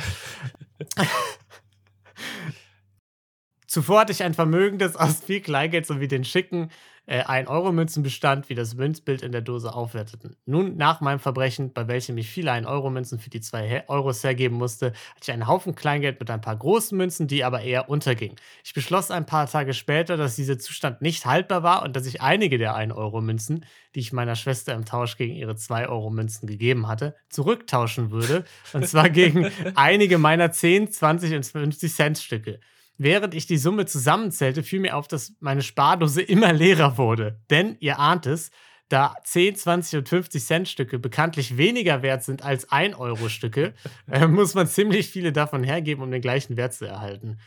Zuvor 3.68 4.02
hatte 4.02 4.12
ich 4.12 4.24
ein 4.24 4.34
Vermögen, 4.34 4.80
das 4.80 4.96
aus 4.96 5.20
viel 5.20 5.42
Kleingeld 5.42 5.86
sowie 5.86 6.08
den 6.08 6.24
schicken 6.24 6.72
äh, 7.06 7.24
1-Euro-Münzen 7.24 8.04
bestand, 8.04 8.50
wie 8.50 8.56
das 8.56 8.76
Münzbild 8.76 9.22
in 9.22 9.32
der 9.32 9.42
Dose 9.42 9.74
aufwerteten. 9.74 10.36
Nun, 10.46 10.78
nach 10.78 11.02
meinem 11.02 11.20
Verbrechen, 11.20 11.74
bei 11.74 11.88
welchem 11.88 12.18
ich 12.18 12.30
viele 12.30 12.52
1-Euro-Münzen 12.52 13.20
für 13.20 13.30
die 13.30 13.42
2 13.42 13.86
Euros 13.88 14.24
hergeben 14.24 14.58
musste, 14.58 14.88
hatte 14.88 15.22
ich 15.24 15.32
einen 15.32 15.48
Haufen 15.48 15.76
Kleingeld 15.76 16.20
mit 16.20 16.30
ein 16.30 16.42
paar 16.42 16.56
großen 16.56 16.98
Münzen, 16.98 17.28
die 17.28 17.44
aber 17.44 17.62
eher 17.62 17.90
untergingen. 17.90 18.38
Ich 18.64 18.74
beschloss 18.74 19.12
ein 19.12 19.26
paar 19.26 19.48
Tage 19.48 19.74
später, 19.74 20.18
dass 20.18 20.36
dieser 20.36 20.58
Zustand 20.60 21.02
nicht 21.02 21.26
haltbar 21.26 21.64
war 21.64 21.84
und 21.84 21.96
dass 21.96 22.06
ich 22.06 22.22
einige 22.22 22.58
der 22.58 22.76
1-Euro-Münzen, 22.76 23.66
die 23.96 24.00
ich 24.00 24.14
meiner 24.14 24.36
Schwester 24.36 24.74
im 24.74 24.86
Tausch 24.86 25.18
gegen 25.18 25.36
ihre 25.36 25.54
2-Euro-Münzen 25.54 26.48
gegeben 26.48 26.88
hatte, 26.88 27.16
zurücktauschen 27.30 28.12
würde. 28.12 28.46
Und 28.72 28.88
zwar 28.88 29.10
gegen 29.10 29.52
einige 29.76 30.18
meiner 30.18 30.52
10, 30.52 30.92
20 30.92 31.36
und 31.36 31.46
50 31.46 31.94
Cent-Stücke. 31.94 32.60
Während 32.98 33.34
ich 33.34 33.48
die 33.48 33.58
Summe 33.58 33.86
zusammenzählte, 33.86 34.64
fiel 34.64 34.80
mir 34.80 34.96
auf, 34.96 35.08
dass 35.08 35.34
meine 35.40 35.62
Spardose 35.62 36.22
immer 36.24 36.54
leerer 36.54 36.98
wurde. 36.98 37.40
Denn, 37.50 37.78
ihr 37.80 38.00
ahnt 38.00 38.26
es, 38.26 38.52
da 38.90 39.16
10, 39.24 39.56
20 39.56 40.00
und 40.00 40.10
50 40.10 40.44
Cent 40.44 40.70
Stücke 40.70 41.00
bekanntlich 41.00 41.58
weniger 41.58 42.02
wert 42.04 42.24
sind 42.24 42.44
als 42.44 42.72
1 42.72 42.96
Euro 42.98 43.30
Stücke, 43.30 43.74
äh, 44.12 44.28
muss 44.28 44.54
man 44.54 44.68
ziemlich 44.68 45.10
viele 45.10 45.32
davon 45.32 45.64
hergeben, 45.64 46.04
um 46.04 46.12
den 46.12 46.22
gleichen 46.22 46.58
Wert 46.58 46.74
zu 46.74 46.86
erhalten. 46.86 47.40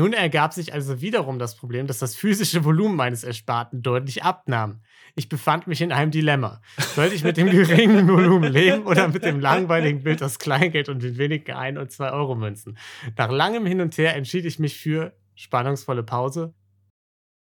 Nun 0.00 0.14
ergab 0.14 0.54
sich 0.54 0.72
also 0.72 1.02
wiederum 1.02 1.38
das 1.38 1.56
Problem, 1.56 1.86
dass 1.86 1.98
das 1.98 2.16
physische 2.16 2.64
Volumen 2.64 2.96
meines 2.96 3.22
Ersparten 3.22 3.82
deutlich 3.82 4.22
abnahm. 4.22 4.80
Ich 5.14 5.28
befand 5.28 5.66
mich 5.66 5.82
in 5.82 5.92
einem 5.92 6.10
Dilemma. 6.10 6.62
Sollte 6.94 7.14
ich 7.14 7.22
mit 7.22 7.36
dem 7.36 7.50
geringen 7.50 8.08
Volumen 8.08 8.50
leben 8.50 8.86
oder 8.86 9.08
mit 9.08 9.22
dem 9.26 9.40
langweiligen 9.40 10.02
Bild 10.02 10.22
aus 10.22 10.38
Kleingeld 10.38 10.88
und 10.88 11.02
den 11.02 11.18
wenigen 11.18 11.52
1 11.52 11.78
und 11.78 11.92
2 11.92 12.12
Euro 12.12 12.34
Münzen? 12.34 12.78
Nach 13.18 13.30
langem 13.30 13.66
Hin 13.66 13.82
und 13.82 13.98
Her 13.98 14.16
entschied 14.16 14.46
ich 14.46 14.58
mich 14.58 14.78
für 14.78 15.12
spannungsvolle 15.34 16.02
Pause. 16.02 16.54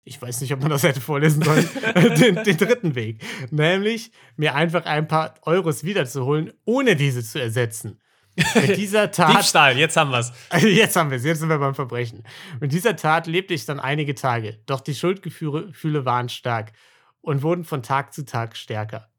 Ich 0.04 0.20
weiß 0.20 0.42
nicht, 0.42 0.52
ob 0.52 0.62
man 0.62 0.72
das 0.72 0.82
hätte 0.82 1.00
vorlesen 1.00 1.44
sollen. 1.44 1.70
den, 2.20 2.44
den 2.44 2.58
dritten 2.58 2.96
Weg. 2.96 3.22
Nämlich, 3.52 4.12
mir 4.36 4.56
einfach 4.56 4.88
ein 4.88 5.08
paar 5.08 5.36
Euros 5.44 5.84
wiederzuholen, 5.84 6.54
ohne 6.66 6.96
diese 6.96 7.24
zu 7.24 7.40
ersetzen. 7.40 8.00
Mit 8.56 8.78
dieser 8.78 9.12
Tat. 9.12 9.34
Diebstahl, 9.34 9.78
jetzt 9.78 9.98
haben 9.98 10.12
wir 10.12 10.20
es. 10.20 10.32
Jetzt 10.62 10.96
haben 10.96 11.10
wir 11.10 11.18
es, 11.18 11.24
jetzt 11.24 11.40
sind 11.40 11.50
wir 11.50 11.58
beim 11.58 11.76
Verbrechen. 11.76 12.24
Mit 12.60 12.72
dieser 12.72 12.96
Tat 12.96 13.28
lebte 13.28 13.54
ich 13.54 13.66
dann 13.66 13.80
einige 13.80 14.16
Tage. 14.16 14.60
Doch 14.66 14.82
die 14.82 14.96
Schuldgefühle 14.96 16.06
waren 16.06 16.30
stark 16.30 16.74
und 17.22 17.42
wurden 17.42 17.64
von 17.64 17.84
Tag 17.84 18.14
zu 18.14 18.26
Tag 18.26 18.56
stärker. 18.56 19.10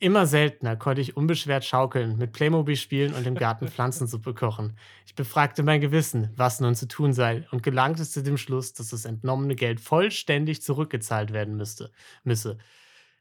Immer 0.00 0.28
seltener 0.28 0.76
konnte 0.76 1.00
ich 1.00 1.16
unbeschwert 1.16 1.64
schaukeln, 1.64 2.18
mit 2.18 2.32
Playmobil 2.32 2.76
spielen 2.76 3.14
und 3.14 3.26
im 3.26 3.34
Garten 3.34 3.66
Pflanzensuppe 3.68 4.32
kochen. 4.32 4.78
Ich 5.06 5.16
befragte 5.16 5.64
mein 5.64 5.80
Gewissen, 5.80 6.32
was 6.36 6.60
nun 6.60 6.76
zu 6.76 6.86
tun 6.86 7.12
sei, 7.12 7.48
und 7.50 7.64
gelangte 7.64 8.08
zu 8.08 8.22
dem 8.22 8.36
Schluss, 8.36 8.74
dass 8.74 8.90
das 8.90 9.04
entnommene 9.04 9.56
Geld 9.56 9.80
vollständig 9.80 10.62
zurückgezahlt 10.62 11.32
werden 11.32 11.56
müsste, 11.56 11.90
müsse. 12.22 12.58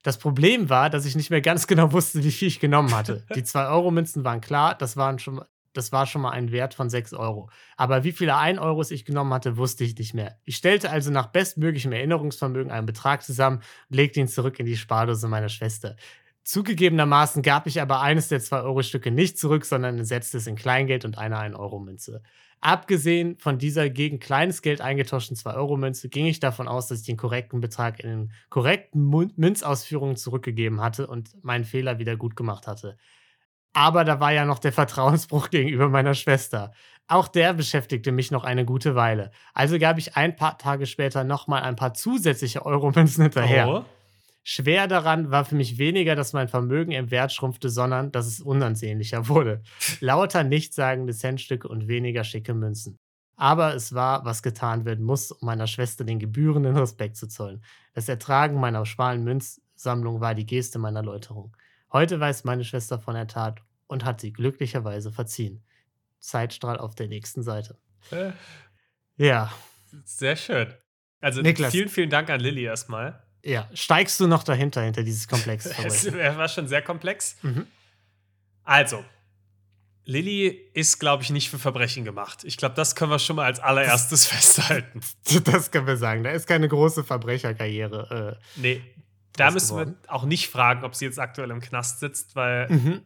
Das 0.08 0.18
Problem 0.18 0.70
war, 0.70 0.90
dass 0.90 1.04
ich 1.04 1.18
nicht 1.18 1.32
mehr 1.32 1.42
ganz 1.42 1.68
genau 1.68 1.92
wusste, 1.92 2.24
wie 2.24 2.32
viel 2.32 2.48
ich 2.48 2.62
genommen 2.62 2.96
hatte. 2.96 3.26
Die 3.36 3.42
2-Euro-Münzen 3.42 4.24
waren 4.24 4.40
klar, 4.40 4.74
das, 4.74 4.96
waren 4.96 5.20
schon, 5.20 5.42
das 5.74 5.92
war 5.92 6.06
schon 6.06 6.22
mal 6.22 6.30
ein 6.30 6.54
Wert 6.54 6.74
von 6.74 6.90
6 6.90 7.14
Euro. 7.14 7.50
Aber 7.76 8.06
wie 8.06 8.14
viele 8.14 8.38
1 8.38 8.58
Euros 8.58 8.90
ich 8.92 9.04
genommen 9.04 9.34
hatte, 9.34 9.58
wusste 9.58 9.84
ich 9.84 9.98
nicht 9.98 10.14
mehr. 10.14 10.38
Ich 10.46 10.56
stellte 10.56 10.92
also 10.92 11.12
nach 11.12 11.26
bestmöglichem 11.26 11.92
Erinnerungsvermögen 11.92 12.72
einen 12.72 12.86
Betrag 12.86 13.22
zusammen 13.22 13.58
und 13.90 13.98
legte 13.98 14.22
ihn 14.22 14.30
zurück 14.30 14.62
in 14.62 14.66
die 14.66 14.78
Spardose 14.78 15.28
meiner 15.28 15.50
Schwester. 15.50 15.98
Zugegebenermaßen 16.46 17.42
gab 17.42 17.68
ich 17.68 17.82
aber 17.82 18.00
eines 18.00 18.30
der 18.30 18.40
2-Euro-Stücke 18.40 19.12
nicht 19.12 19.38
zurück, 19.38 19.66
sondern 19.66 20.06
setzte 20.06 20.38
es 20.38 20.48
in 20.48 20.56
Kleingeld 20.56 21.04
und 21.04 21.18
eine 21.18 21.38
1-Euro-Münze. 21.38 22.24
Abgesehen 22.60 23.38
von 23.38 23.60
dieser 23.60 23.90
gegen 23.90 24.20
kleines 24.20 24.62
Geld 24.62 24.82
eingetauschten 24.82 25.38
2-Euro-Münze 25.38 26.10
ging 26.10 26.26
ich 26.26 26.40
davon 26.40 26.68
aus, 26.68 26.88
dass 26.88 27.02
ich 27.02 27.06
den 27.06 27.18
korrekten 27.18 27.62
Betrag 27.62 28.00
in 28.00 28.10
den 28.10 28.32
korrekten 28.50 29.10
Münzausführungen 29.36 30.16
zurückgegeben 30.16 30.82
hatte 30.82 31.08
und 31.08 31.44
meinen 31.44 31.66
Fehler 31.66 32.00
wieder 32.00 32.18
gut 32.18 32.36
gemacht 32.36 32.66
hatte. 32.68 32.98
Aber 33.74 34.04
da 34.04 34.20
war 34.20 34.34
ja 34.34 34.46
noch 34.46 34.58
der 34.58 34.74
Vertrauensbruch 34.74 35.50
gegenüber 35.52 35.88
meiner 35.88 36.16
Schwester. 36.16 36.72
Auch 37.08 37.28
der 37.28 37.54
beschäftigte 37.54 38.12
mich 38.12 38.32
noch 38.32 38.44
eine 38.44 38.66
gute 38.66 38.96
Weile. 38.96 39.32
Also 39.54 39.78
gab 39.78 40.00
ich 40.00 40.18
ein 40.18 40.36
paar 40.36 40.58
Tage 40.58 40.88
später 40.88 41.24
nochmal 41.24 41.62
ein 41.62 41.76
paar 41.76 41.94
zusätzliche 41.94 42.66
Euro-Münzen 42.66 43.24
hinterher. 43.24 43.70
Oh. 43.70 43.86
Schwer 44.50 44.88
daran 44.88 45.30
war 45.30 45.44
für 45.44 45.56
mich 45.56 45.78
weniger, 45.78 46.16
dass 46.16 46.32
mein 46.32 46.48
Vermögen 46.48 46.94
im 46.94 47.12
Wert 47.12 47.34
schrumpfte, 47.34 47.70
sondern 47.70 48.14
dass 48.14 48.28
es 48.28 48.40
unansehnlicher 48.40 49.28
wurde. 49.28 49.62
Lauter 50.00 50.46
nichtssagende 50.46 51.14
Centstücke 51.14 51.68
und 51.68 51.90
weniger 51.90 52.24
schicke 52.24 52.54
Münzen. 52.54 52.98
Aber 53.36 53.76
es 53.76 53.94
war, 53.94 54.24
was 54.24 54.42
getan 54.42 54.86
werden 54.86 55.04
muss, 55.04 55.34
um 55.34 55.48
meiner 55.48 55.68
Schwester 55.68 56.06
den 56.06 56.18
gebührenden 56.18 56.78
Respekt 56.78 57.18
zu 57.18 57.28
zollen. 57.28 57.62
Das 57.94 58.08
Ertragen 58.08 58.58
meiner 58.58 58.86
schmalen 58.86 59.26
Münzsammlung 59.26 60.22
war 60.22 60.34
die 60.34 60.46
Geste 60.46 60.80
meiner 60.80 61.04
Läuterung. 61.04 61.54
Heute 61.92 62.18
weiß 62.18 62.46
meine 62.46 62.64
Schwester 62.64 63.00
von 63.00 63.16
der 63.16 63.28
Tat 63.28 63.62
und 63.88 64.06
hat 64.06 64.22
sie 64.22 64.32
glücklicherweise 64.32 65.12
verziehen. 65.12 65.62
Zeitstrahl 66.20 66.78
auf 66.78 66.96
der 66.96 67.10
nächsten 67.10 67.44
Seite. 67.44 67.78
Äh, 68.12 68.32
Ja, 69.18 69.52
Sehr 70.06 70.38
schön. 70.38 70.74
Also 71.20 71.42
Niklas. 71.42 71.74
vielen, 71.74 71.90
vielen 71.90 72.10
Dank 72.10 72.30
an 72.30 72.40
Lilly 72.40 72.64
erstmal. 72.64 73.27
Ja. 73.48 73.70
Steigst 73.74 74.20
du 74.20 74.28
noch 74.28 74.44
dahinter, 74.44 74.82
hinter 74.84 75.04
dieses 75.04 75.26
Es 75.32 75.74
Verbrechen? 75.74 76.38
war 76.38 76.48
schon 76.50 76.68
sehr 76.68 76.82
komplex. 76.82 77.36
Mhm. 77.42 77.66
Also, 78.64 79.04
Lilly 80.06 80.48
ist, 80.74 81.00
glaube 81.00 81.24
ich, 81.24 81.32
nicht 81.32 81.50
für 81.50 81.60
Verbrechen 81.60 82.06
gemacht. 82.06 82.44
Ich 82.46 82.56
glaube, 82.58 82.76
das 82.76 82.96
können 82.96 83.12
wir 83.12 83.20
schon 83.20 83.36
mal 83.36 83.46
als 83.46 83.60
allererstes 83.60 84.26
festhalten. 84.28 85.02
Das 85.44 85.72
können 85.72 85.86
wir 85.88 85.98
sagen. 85.98 86.24
Da 86.24 86.32
ist 86.32 86.48
keine 86.48 86.68
große 86.70 87.04
Verbrecherkarriere. 87.04 88.40
Nee, 88.56 88.82
da 89.34 89.52
müssen 89.52 89.76
wir 89.78 89.86
geworden. 89.86 90.00
auch 90.08 90.24
nicht 90.24 90.48
fragen, 90.50 90.84
ob 90.86 90.96
sie 90.96 91.06
jetzt 91.06 91.20
aktuell 91.20 91.52
im 91.52 91.60
Knast 91.60 92.00
sitzt, 92.00 92.36
weil, 92.36 92.68
Äh, 92.70 92.74
mhm. 92.74 93.02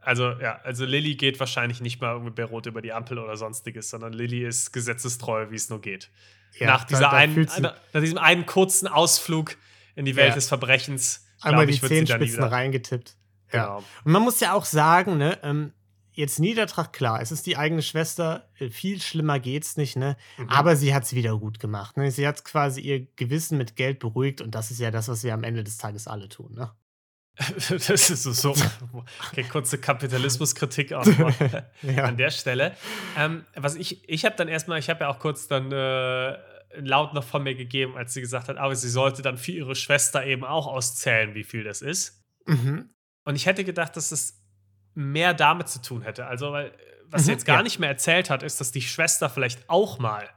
also, 0.00 0.30
ja, 0.30 0.56
also 0.64 0.84
Lilly 0.86 1.14
geht 1.16 1.38
wahrscheinlich 1.40 1.80
nicht 1.82 2.00
mal 2.00 2.12
irgendwie 2.12 2.32
bei 2.32 2.44
Rot 2.44 2.64
über 2.66 2.80
die 2.80 2.92
Ampel 2.92 3.18
oder 3.18 3.36
sonstiges, 3.36 3.90
sondern 3.90 4.14
Lilly 4.14 4.44
ist 4.46 4.72
gesetzestreu, 4.72 5.50
wie 5.50 5.56
es 5.56 5.68
nur 5.68 5.80
geht. 5.82 6.10
ja, 6.58 6.66
nach, 6.68 6.80
da- 6.84 6.86
dieser 6.88 7.00
da 7.02 7.10
einen, 7.10 7.34
fühlt 7.34 7.50
sie 7.50 7.60
nach 7.60 7.76
diesem 7.94 8.18
einen 8.18 8.46
kurzen 8.46 8.88
Ausflug 8.88 9.56
in 9.96 10.04
die 10.04 10.14
Welt 10.14 10.28
Ja. 10.28 10.34
des 10.36 10.46
Verbrechens, 10.48 11.26
einmal 11.40 11.66
die 11.66 11.72
ich, 11.74 11.82
nie 11.82 11.88
Zehenspitzen 11.88 12.44
reingetippt. 12.44 13.16
Ja. 13.52 13.64
Genau. 13.64 13.84
Und 14.04 14.12
man 14.12 14.22
muss 14.22 14.38
ja 14.40 14.52
auch 14.52 14.64
sagen, 14.64 15.18
ne, 15.18 15.38
ähm, 15.42 15.72
jetzt 16.12 16.38
Niedertracht, 16.38 16.92
klar, 16.92 17.20
es 17.20 17.30
ist 17.32 17.44
die 17.46 17.56
eigene 17.56 17.82
Schwester, 17.82 18.48
äh, 18.58 18.70
viel 18.70 19.00
schlimmer 19.02 19.38
geht's 19.40 19.76
nicht, 19.76 19.96
ne? 19.96 20.16
Mhm. 20.38 20.48
Aber 20.48 20.76
sie 20.76 20.94
hat's 20.94 21.12
wieder 21.14 21.36
gut 21.38 21.58
gemacht. 21.60 21.96
Ne? 21.96 22.10
Sie 22.10 22.26
hat 22.26 22.44
quasi 22.44 22.80
ihr 22.80 23.06
Gewissen 23.16 23.58
mit 23.58 23.76
Geld 23.76 23.98
beruhigt 23.98 24.40
und 24.40 24.54
das 24.54 24.70
ist 24.70 24.80
ja 24.80 24.90
das, 24.90 25.08
was 25.08 25.24
wir 25.24 25.34
am 25.34 25.44
Ende 25.44 25.62
des 25.64 25.76
Tages 25.78 26.06
alle 26.06 26.28
tun, 26.28 26.54
ne? 26.54 26.70
Das 27.68 28.08
ist 28.10 28.22
so, 28.22 28.54
okay, 29.30 29.44
kurze 29.44 29.76
Kapitalismuskritik 29.78 30.94
auch 30.94 31.06
Ja. 31.82 32.04
an 32.04 32.16
der 32.16 32.30
Stelle. 32.30 32.74
Ähm, 33.18 33.44
was 33.54 33.74
ich, 33.76 34.08
ich 34.08 34.24
habe 34.24 34.36
dann 34.36 34.48
erstmal, 34.48 34.78
ich 34.78 34.88
habe 34.88 35.00
ja 35.04 35.08
auch 35.08 35.18
kurz 35.18 35.46
dann 35.48 35.70
äh, 35.70 36.34
laut 36.78 37.14
noch 37.14 37.24
von 37.24 37.42
mir 37.42 37.54
gegeben, 37.54 37.96
als 37.96 38.14
sie 38.14 38.20
gesagt 38.20 38.48
hat, 38.48 38.56
aber 38.56 38.74
sie 38.76 38.88
sollte 38.88 39.22
dann 39.22 39.38
für 39.38 39.52
ihre 39.52 39.74
Schwester 39.74 40.24
eben 40.24 40.44
auch 40.44 40.66
auszählen, 40.66 41.34
wie 41.34 41.44
viel 41.44 41.64
das 41.64 41.82
ist. 41.82 42.24
Mhm. 42.46 42.90
Und 43.24 43.34
ich 43.36 43.46
hätte 43.46 43.64
gedacht, 43.64 43.96
dass 43.96 44.12
es 44.12 44.42
mehr 44.94 45.34
damit 45.34 45.68
zu 45.68 45.82
tun 45.82 46.02
hätte. 46.02 46.26
Also, 46.26 46.52
weil, 46.52 46.72
was 47.04 47.24
sie 47.24 47.30
Mhm, 47.30 47.34
jetzt 47.34 47.44
gar 47.46 47.56
ja. 47.58 47.62
nicht 47.62 47.78
mehr 47.78 47.88
erzählt 47.88 48.30
hat, 48.30 48.42
ist, 48.42 48.60
dass 48.60 48.72
die 48.72 48.82
Schwester 48.82 49.28
vielleicht 49.28 49.68
auch 49.68 49.98
mal 49.98 50.28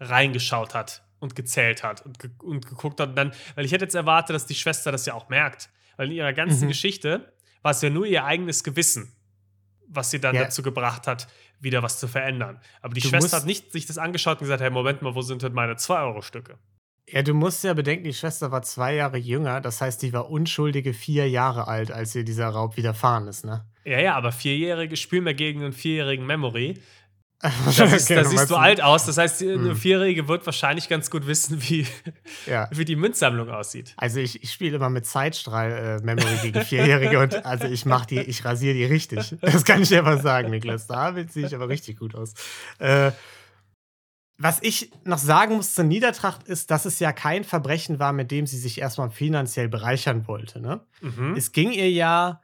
reingeschaut 0.00 0.74
hat 0.74 1.02
und 1.20 1.34
gezählt 1.36 1.82
hat 1.82 2.04
und, 2.04 2.18
ge 2.18 2.30
und 2.42 2.66
geguckt 2.66 3.00
hat. 3.00 3.10
Und 3.10 3.16
dann, 3.16 3.32
weil 3.54 3.64
ich 3.64 3.72
hätte 3.72 3.84
jetzt 3.84 3.94
erwartet, 3.94 4.34
dass 4.34 4.46
die 4.46 4.54
Schwester 4.54 4.92
das 4.92 5.06
ja 5.06 5.14
auch 5.14 5.28
merkt. 5.28 5.70
Weil 5.96 6.08
in 6.08 6.12
ihrer 6.16 6.32
ganzen 6.32 6.64
Mhm. 6.64 6.68
Geschichte 6.68 7.32
war 7.62 7.70
es 7.70 7.80
ja 7.82 7.90
nur 7.90 8.04
ihr 8.06 8.24
eigenes 8.24 8.64
Gewissen, 8.64 9.16
was 9.94 10.10
sie 10.10 10.20
dann 10.20 10.34
Ja. 10.34 10.44
dazu 10.44 10.62
gebracht 10.62 11.06
hat, 11.06 11.28
wieder 11.60 11.82
was 11.82 11.98
zu 11.98 12.08
verändern. 12.08 12.60
Aber 12.82 12.94
die 12.94 13.00
Du 13.00 13.08
Schwester 13.08 13.36
hat 13.38 13.46
nicht 13.46 13.72
sich 13.72 13.86
das 13.86 13.98
angeschaut 13.98 14.38
und 14.38 14.44
gesagt, 14.44 14.60
hey, 14.62 14.70
Moment 14.70 15.02
mal, 15.02 15.14
wo 15.14 15.22
sind 15.22 15.42
denn 15.42 15.52
meine 15.52 15.74
2-Euro-Stücke? 15.76 16.58
Ja, 17.08 17.22
du 17.22 17.34
musst 17.34 17.62
ja 17.64 17.74
bedenken, 17.74 18.04
die 18.04 18.14
Schwester 18.14 18.50
war 18.50 18.62
zwei 18.62 18.94
Jahre 18.94 19.18
jünger, 19.18 19.60
das 19.60 19.80
heißt, 19.80 20.00
die 20.02 20.12
war 20.14 20.30
unschuldige 20.30 20.94
vier 20.94 21.28
Jahre 21.28 21.68
alt, 21.68 21.90
als 21.92 22.14
ihr 22.14 22.24
dieser 22.24 22.48
Raub 22.48 22.76
widerfahren 22.78 23.28
ist, 23.28 23.44
ne? 23.44 23.66
Ja, 23.84 24.00
ja, 24.00 24.14
aber 24.14 24.32
Vierjährige 24.32 24.96
spielen 24.96 25.36
gegen 25.36 25.62
einen 25.62 25.74
vierjährigen 25.74 26.24
Memory. 26.24 26.80
Da 27.76 27.84
Okay, 27.84 27.88
siehst, 27.98 28.10
da 28.10 28.22
du 28.22 28.28
siehst 28.30 28.50
du 28.50 28.56
alt 28.56 28.82
aus. 28.82 29.04
Das 29.06 29.18
heißt, 29.18 29.42
eine 29.42 29.52
Hm. 29.52 29.76
Vierjährige 29.76 30.28
wird 30.28 30.46
wahrscheinlich 30.46 30.88
ganz 30.88 31.10
gut 31.10 31.26
wissen, 31.26 31.62
wie, 31.62 31.86
Ja. 32.46 32.68
wie 32.72 32.84
die 32.84 32.96
Münzsammlung 32.96 33.50
aussieht. 33.50 33.92
Also 33.98 34.18
ich, 34.20 34.42
ich 34.42 34.50
spiele 34.50 34.76
immer 34.76 34.88
mit 34.90 35.04
Zeitstrahl-Memory 35.06 36.36
gegen 36.42 36.62
Vierjährige 36.62 37.18
und 37.20 37.44
also 37.44 37.66
ich 37.66 37.84
mache 37.84 38.06
die, 38.06 38.20
ich 38.20 38.44
rasiere 38.44 38.74
die 38.74 38.84
richtig. 38.84 39.36
Das 39.42 39.64
kann 39.64 39.82
ich 39.82 39.88
dir 39.88 39.98
aber 40.00 40.18
sagen, 40.18 40.50
Niklas. 40.50 40.86
Da 40.86 41.14
sehe 41.28 41.46
ich 41.46 41.54
aber 41.54 41.68
richtig 41.68 41.98
gut 41.98 42.14
aus. 42.14 42.32
Äh, 42.78 43.12
was 44.36 44.58
ich 44.62 44.90
noch 45.04 45.18
sagen 45.18 45.56
muss 45.56 45.74
zur 45.74 45.84
Niedertracht 45.84 46.42
ist, 46.48 46.70
dass 46.70 46.86
es 46.86 46.98
ja 46.98 47.12
kein 47.12 47.44
Verbrechen 47.44 47.98
war, 48.00 48.12
mit 48.12 48.30
dem 48.32 48.46
sie 48.46 48.58
sich 48.58 48.80
erstmal 48.80 49.10
finanziell 49.10 49.68
bereichern 49.68 50.26
wollte. 50.26 50.60
Ne? 50.60 50.80
Mhm. 51.02 51.34
Es 51.36 51.52
ging 51.52 51.70
ihr 51.70 51.90
ja 51.90 52.40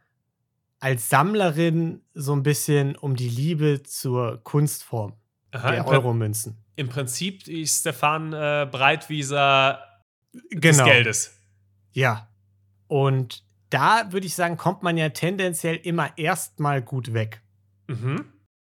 als 0.80 1.08
Sammlerin 1.08 2.00
so 2.14 2.34
ein 2.34 2.42
bisschen 2.42 2.96
um 2.96 3.14
die 3.16 3.28
Liebe 3.28 3.82
zur 3.82 4.42
Kunstform 4.42 5.12
Aha, 5.52 5.70
der 5.72 5.86
Euromünzen. 5.86 6.56
Im 6.76 6.88
Prinzip 6.88 7.46
ist 7.46 7.80
Stefan 7.80 8.32
äh, 8.32 8.66
Breitwieser 8.70 9.80
des 10.52 10.78
Genau. 10.78 10.84
Geldes. 10.84 11.36
Ja. 11.92 12.28
Und 12.86 13.44
da 13.68 14.10
würde 14.12 14.26
ich 14.26 14.34
sagen, 14.34 14.56
kommt 14.56 14.82
man 14.82 14.96
ja 14.96 15.10
tendenziell 15.10 15.76
immer 15.76 16.16
erstmal 16.16 16.80
gut 16.82 17.12
weg. 17.12 17.42
Mhm. 17.88 18.24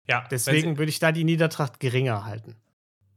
Ja, 0.08 0.26
Deswegen 0.32 0.78
würde 0.78 0.90
ich 0.90 1.00
da 1.00 1.12
die 1.12 1.26
Niedertracht 1.26 1.80
geringer 1.80 2.24
halten. 2.26 2.56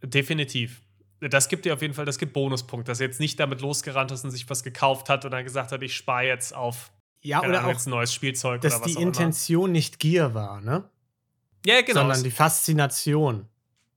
definitiv. 0.03 0.83
Das 1.21 1.49
gibt 1.49 1.67
dir 1.67 1.75
auf 1.75 1.83
jeden 1.83 1.93
Fall, 1.95 2.07
das 2.07 2.19
gibt 2.19 2.33
Bonuspunkt, 2.33 2.89
dass 2.89 2.99
er 2.99 3.07
jetzt 3.09 3.21
nicht 3.21 3.39
damit 3.39 3.61
losgerannt 3.61 4.11
ist 4.11 4.25
und 4.25 4.31
sich 4.31 4.49
was 4.49 4.65
gekauft 4.65 5.11
hat 5.11 5.25
und 5.27 5.31
dann 5.33 5.45
gesagt 5.45 5.71
hat, 5.71 5.83
ich 5.83 5.95
spare 5.95 6.25
jetzt 6.27 6.55
auf 6.57 6.91
Ja, 7.23 7.43
oder 7.43 7.67
auch, 7.67 7.87
neues 7.87 8.15
Spielzeug 8.15 8.61
dass 8.63 8.77
oder 8.77 8.85
was 8.87 8.93
die 8.93 9.01
Intention 9.03 9.73
nicht 9.73 9.99
Gier 9.99 10.35
war, 10.35 10.61
ne? 10.61 10.77
immer. 10.77 10.91
Ja, 11.67 11.83
genau. 11.83 12.01
Sondern 12.01 12.23
die 12.23 12.31
Faszination. 12.31 13.47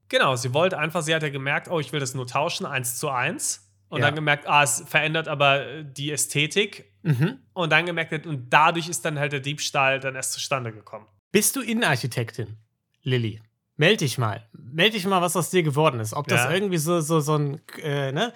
Genau, 0.09 0.35
sie 0.35 0.53
wollte 0.53 0.77
einfach, 0.77 1.01
sie 1.01 1.15
hat 1.15 1.23
ja 1.23 1.29
gemerkt, 1.29 1.69
oh, 1.69 1.79
ich 1.79 1.91
will 1.93 1.99
das 1.99 2.13
nur 2.13 2.27
tauschen, 2.27 2.65
eins 2.65 2.97
zu 2.97 3.09
eins. 3.09 3.69
Und 3.89 3.99
Ja. 3.99 4.07
dann 4.07 4.15
gemerkt, 4.15 4.47
ah, 4.47 4.63
es 4.63 4.83
verändert 4.87 5.27
aber 5.27 5.65
äh, 5.65 5.85
die 5.85 6.11
Ästhetik. 6.11 6.85
Mhm. 7.03 7.39
Und 7.53 7.71
dann 7.71 7.85
gemerkt, 7.85 8.25
und 8.25 8.49
dadurch 8.51 8.89
ist 8.89 9.05
dann 9.05 9.19
halt 9.19 9.31
der 9.31 9.39
Diebstahl 9.39 9.99
dann 9.99 10.15
erst 10.15 10.33
zustande 10.33 10.71
gekommen. 10.73 11.05
Bist 11.31 11.55
du 11.55 11.61
Innenarchitektin, 11.61 12.57
Lilly? 13.03 13.41
Meld 13.75 14.01
dich 14.01 14.17
mal. 14.17 14.47
Meld 14.53 14.93
dich 14.93 15.05
mal, 15.05 15.21
was 15.21 15.35
aus 15.35 15.49
dir 15.49 15.63
geworden 15.63 15.99
ist. 15.99 16.13
Ob 16.13 16.27
das 16.27 16.43
Ja. 16.45 16.51
irgendwie 16.51 16.77
so, 16.77 17.01
so, 17.01 17.19
so 17.21 17.35
ein, 17.37 17.61
äh, 17.81 18.11
ne? 18.11 18.33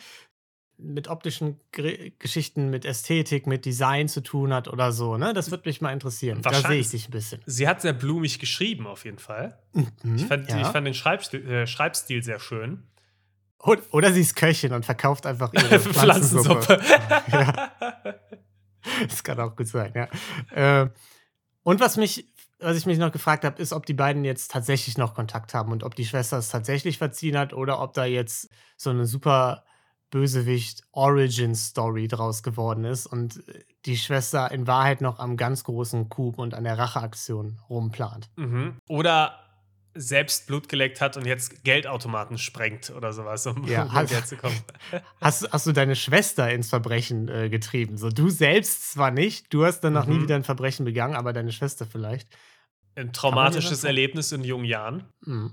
Mit 0.79 1.07
optischen 1.07 1.59
Gre 1.71 2.11
Geschichten, 2.19 2.69
mit 2.69 2.85
Ästhetik, 2.85 3.47
mit 3.47 3.65
Design 3.65 4.07
zu 4.07 4.21
tun 4.21 4.53
hat 4.53 4.67
oder 4.67 4.91
so, 4.91 5.17
ne? 5.17 5.33
Das 5.33 5.49
würde 5.49 5.67
mich 5.67 5.81
mal 5.81 5.91
interessieren. 5.91 6.41
Da 6.43 6.53
sehe 6.53 6.79
ich 6.79 6.89
dich 6.91 7.07
ein 7.07 7.11
bisschen. 7.11 7.41
Sie 7.47 7.67
hat 7.67 7.81
sehr 7.81 7.93
blumig 7.93 8.37
geschrieben, 8.37 8.85
auf 8.85 9.03
jeden 9.03 9.17
Fall. 9.17 9.57
Mhm, 9.73 10.15
Ich 10.15 10.25
fand, 10.25 10.49
ja. 10.49 10.61
ich 10.61 10.67
fand 10.67 10.85
den 10.85 10.93
Schreibstil, 10.93 11.49
äh, 11.49 11.65
Schreibstil 11.67 12.21
sehr 12.23 12.39
schön. 12.39 12.83
Oder, 13.59 13.81
oder 13.91 14.13
sie 14.13 14.21
ist 14.21 14.35
Köchin 14.35 14.71
und 14.71 14.85
verkauft 14.85 15.25
einfach 15.25 15.51
ihre 15.53 15.79
Pflanzensuppe. 15.79 16.79
Ja. 17.31 17.71
Das 19.09 19.23
kann 19.23 19.39
auch 19.39 19.55
gut 19.55 19.67
sein, 19.67 19.91
ja. 19.95 20.83
Äh, 20.83 20.89
und 21.63 21.79
was 21.79 21.97
mich, 21.97 22.31
was 22.59 22.77
ich 22.77 22.85
mich 22.85 22.97
noch 22.97 23.11
gefragt 23.11 23.43
habe, 23.43 23.61
ist, 23.61 23.73
ob 23.73 23.85
die 23.85 23.93
beiden 23.93 24.23
jetzt 24.23 24.51
tatsächlich 24.51 24.97
noch 24.97 25.13
Kontakt 25.13 25.53
haben 25.53 25.71
und 25.71 25.83
ob 25.83 25.95
die 25.95 26.05
Schwester 26.05 26.37
es 26.37 26.49
tatsächlich 26.49 26.97
verziehen 26.97 27.37
hat 27.37 27.53
oder 27.53 27.81
ob 27.81 27.93
da 27.93 28.05
jetzt 28.05 28.49
so 28.77 28.89
eine 28.91 29.05
super 29.05 29.65
Bösewicht 30.09 30.81
Origin 30.91 31.53
Story 31.55 32.07
draus 32.07 32.43
geworden 32.43 32.85
ist 32.85 33.05
und 33.07 33.43
die 33.85 33.97
Schwester 33.97 34.51
in 34.51 34.65
Wahrheit 34.67 35.01
noch 35.01 35.19
am 35.19 35.37
ganz 35.37 35.63
großen 35.63 36.09
Coup 36.09 36.37
und 36.37 36.53
an 36.53 36.63
der 36.63 36.77
Racheaktion 36.77 37.59
rumplant. 37.69 38.29
Mhm. 38.37 38.77
Oder 38.87 39.39
selbst 39.99 40.45
Blut 40.47 40.69
geleckt 40.69 41.01
hat 41.01 41.17
und 41.17 41.25
jetzt 41.25 41.63
Geldautomaten 41.63 42.37
sprengt 42.37 42.91
oder 42.91 43.13
sowas, 43.13 43.47
um, 43.47 43.65
Ja, 43.67 43.83
um 43.85 43.91
hast- 43.93 44.09
Geld 44.11 44.27
zu 44.27 44.37
kommen. 44.37 44.55
Hast, 45.21 45.51
hast 45.51 45.65
du 45.65 45.71
deine 45.73 45.95
Schwester 45.95 46.49
ins 46.51 46.69
Verbrechen 46.69 47.27
äh, 47.29 47.49
getrieben? 47.49 47.97
So, 47.97 48.09
du 48.09 48.29
selbst 48.29 48.91
zwar 48.91 49.09
nicht, 49.11 49.51
du 49.53 49.65
hast 49.65 49.79
dann 49.81 49.93
noch 49.93 50.05
nie 50.05 50.17
Mhm. 50.19 50.21
wieder 50.23 50.35
ein 50.35 50.43
Verbrechen 50.43 50.85
begangen, 50.85 51.15
aber 51.15 51.33
deine 51.33 51.51
Schwester 51.51 51.85
vielleicht. 51.87 52.29
Ein 52.95 53.11
traumatisches? 53.11 53.83
Erlebnis 53.83 54.31
in 54.31 54.43
jungen 54.43 54.65
Jahren. 54.65 55.05
Hm. 55.25 55.51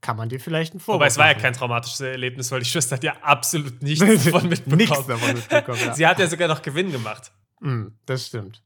Kann 0.00 0.16
man 0.16 0.28
dir 0.28 0.38
vielleicht 0.38 0.72
einen 0.72 0.80
Vorwurf 0.80 1.00
Wobei 1.00 1.06
es 1.08 1.18
war 1.18 1.26
ja 1.26 1.34
kein 1.34 1.52
traumatisches 1.52 2.00
Erlebnis, 2.00 2.50
weil 2.52 2.60
die 2.60 2.66
Schwester 2.66 2.96
hat 2.96 3.04
ja 3.04 3.16
absolut 3.20 3.82
nichts 3.82 4.24
davon 4.24 4.48
mitbekommen. 4.48 4.76
Nichts 4.76 5.06
davon 5.06 5.32
mitbekommen, 5.34 5.78
ja. 5.84 5.94
Sie 5.94 6.06
hat 6.06 6.18
ja 6.18 6.26
sogar 6.28 6.46
noch 6.48 6.62
Gewinn 6.62 6.92
gemacht. 6.92 7.32
Hm, 7.60 7.98
das 8.06 8.26
stimmt. 8.28 8.62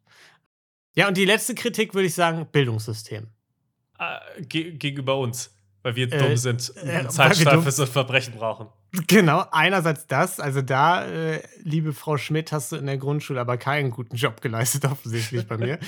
Ja, 0.94 1.08
und 1.08 1.16
die 1.16 1.24
letzte 1.24 1.54
Kritik 1.54 1.94
würde 1.94 2.06
ich 2.06 2.14
sagen, 2.14 2.46
Bildungssystem. 2.52 3.28
Äh, 3.98 4.42
ge 4.42 4.72
gegenüber 4.72 5.16
uns, 5.18 5.54
weil 5.82 5.96
wir 5.96 6.12
Äh, 6.12 6.18
dumm 6.18 6.36
sind 6.36 6.68
und 6.68 6.88
äh, 6.88 7.08
Zeitstrahl 7.08 7.36
wir 7.38 7.52
dumm- 7.52 7.62
für 7.64 7.72
so 7.72 7.84
ein 7.84 7.88
Verbrechen 7.88 8.34
brauchen. 8.34 8.68
Genau, 9.06 9.46
einerseits 9.52 10.06
das, 10.06 10.38
also 10.38 10.60
da, 10.60 11.06
äh, 11.06 11.42
liebe 11.62 11.94
Frau 11.94 12.18
Schmidt, 12.18 12.52
hast 12.52 12.72
du 12.72 12.76
in 12.76 12.84
der 12.84 12.98
Grundschule 12.98 13.40
aber 13.40 13.56
keinen 13.56 13.90
guten 13.90 14.16
Job 14.16 14.42
geleistet, 14.42 14.84
offensichtlich 14.90 15.46
bei 15.48 15.56
mir. 15.56 15.78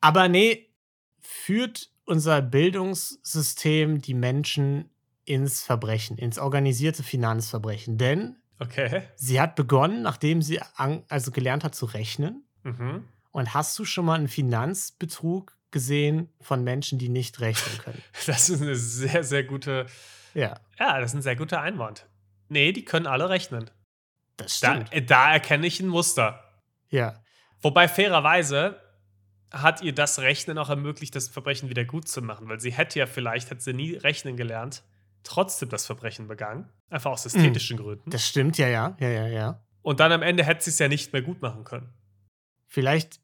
Aber 0.00 0.28
nee, 0.28 0.74
führt 1.20 1.90
unser 2.06 2.42
Bildungssystem 2.42 4.00
die 4.00 4.14
Menschen 4.14 4.90
ins 5.24 5.62
Verbrechen, 5.62 6.18
ins 6.18 6.38
organisierte 6.38 7.02
Finanzverbrechen. 7.02 7.98
Denn 7.98 8.36
Okay. 8.60 9.02
Sie 9.16 9.40
hat 9.40 9.56
begonnen, 9.56 10.02
nachdem 10.02 10.40
sie 10.40 10.60
also 11.08 11.32
gelernt 11.32 11.64
hat 11.64 11.74
zu 11.74 11.86
rechnen. 11.86 12.44
Mhm. 12.62 13.04
Und 13.32 13.52
hast 13.52 13.76
du 13.78 13.84
schon 13.84 14.04
mal 14.04 14.14
einen 14.14 14.28
Finanzbetrug 14.28 15.56
gesehen 15.72 16.32
von 16.40 16.62
Menschen, 16.62 17.00
die 17.00 17.08
nicht 17.08 17.40
rechnen 17.40 17.78
können? 17.78 18.00
Das 18.26 18.48
ist 18.48 18.62
eine 18.62 18.76
sehr, 18.76 19.24
sehr 19.24 19.42
gute. 19.42 19.86
Ja, 20.34 20.60
Ja, 20.78 21.00
das 21.00 21.10
ist 21.10 21.16
ein 21.16 21.22
sehr 21.22 21.34
guter 21.36 21.60
Einwand. 21.60 22.06
Nee, 22.48 22.70
die 22.72 22.84
können 22.84 23.08
alle 23.08 23.28
rechnen. 23.28 23.70
das 24.36 24.60
Da, 24.60 24.74
stimmt. 24.76 24.92
äh, 24.92 25.02
da 25.02 25.32
erkenne 25.32 25.66
ich 25.66 25.80
ein 25.80 25.88
Muster. 25.88 26.40
ja, 26.90 27.20
Wobei 27.60 27.88
fairerweise 27.88 28.78
hat 29.62 29.82
ihr 29.82 29.94
das 29.94 30.18
Rechnen 30.18 30.58
auch 30.58 30.68
ermöglicht, 30.70 31.14
das 31.14 31.28
Verbrechen 31.28 31.68
wieder 31.68 31.84
gut 31.84 32.08
zu 32.08 32.22
machen, 32.22 32.48
weil 32.48 32.60
sie 32.60 32.72
hätte 32.72 32.98
ja 32.98 33.06
vielleicht, 33.06 33.50
hätte 33.50 33.62
sie 33.62 33.72
nie 33.72 33.94
rechnen 33.96 34.36
gelernt, 34.36 34.82
trotzdem 35.22 35.68
das 35.68 35.86
Verbrechen 35.86 36.28
begangen. 36.28 36.68
Einfach 36.90 37.10
aus 37.12 37.24
ästhetischen 37.26 37.76
Gründen. 37.78 38.10
das 38.10 38.26
stimmt, 38.26 38.58
ja, 38.58 38.68
ja, 38.68 38.96
ja, 39.00 39.08
ja, 39.08 39.26
ja. 39.26 39.60
Und 39.82 40.00
dann 40.00 40.12
am 40.12 40.22
Ende 40.22 40.44
hätte 40.44 40.64
sie 40.64 40.70
es 40.70 40.78
ja 40.78 40.88
nicht 40.88 41.12
mehr 41.12 41.22
gut 41.22 41.40
machen 41.42 41.64
können. 41.64 41.92
Vielleicht 42.66 43.20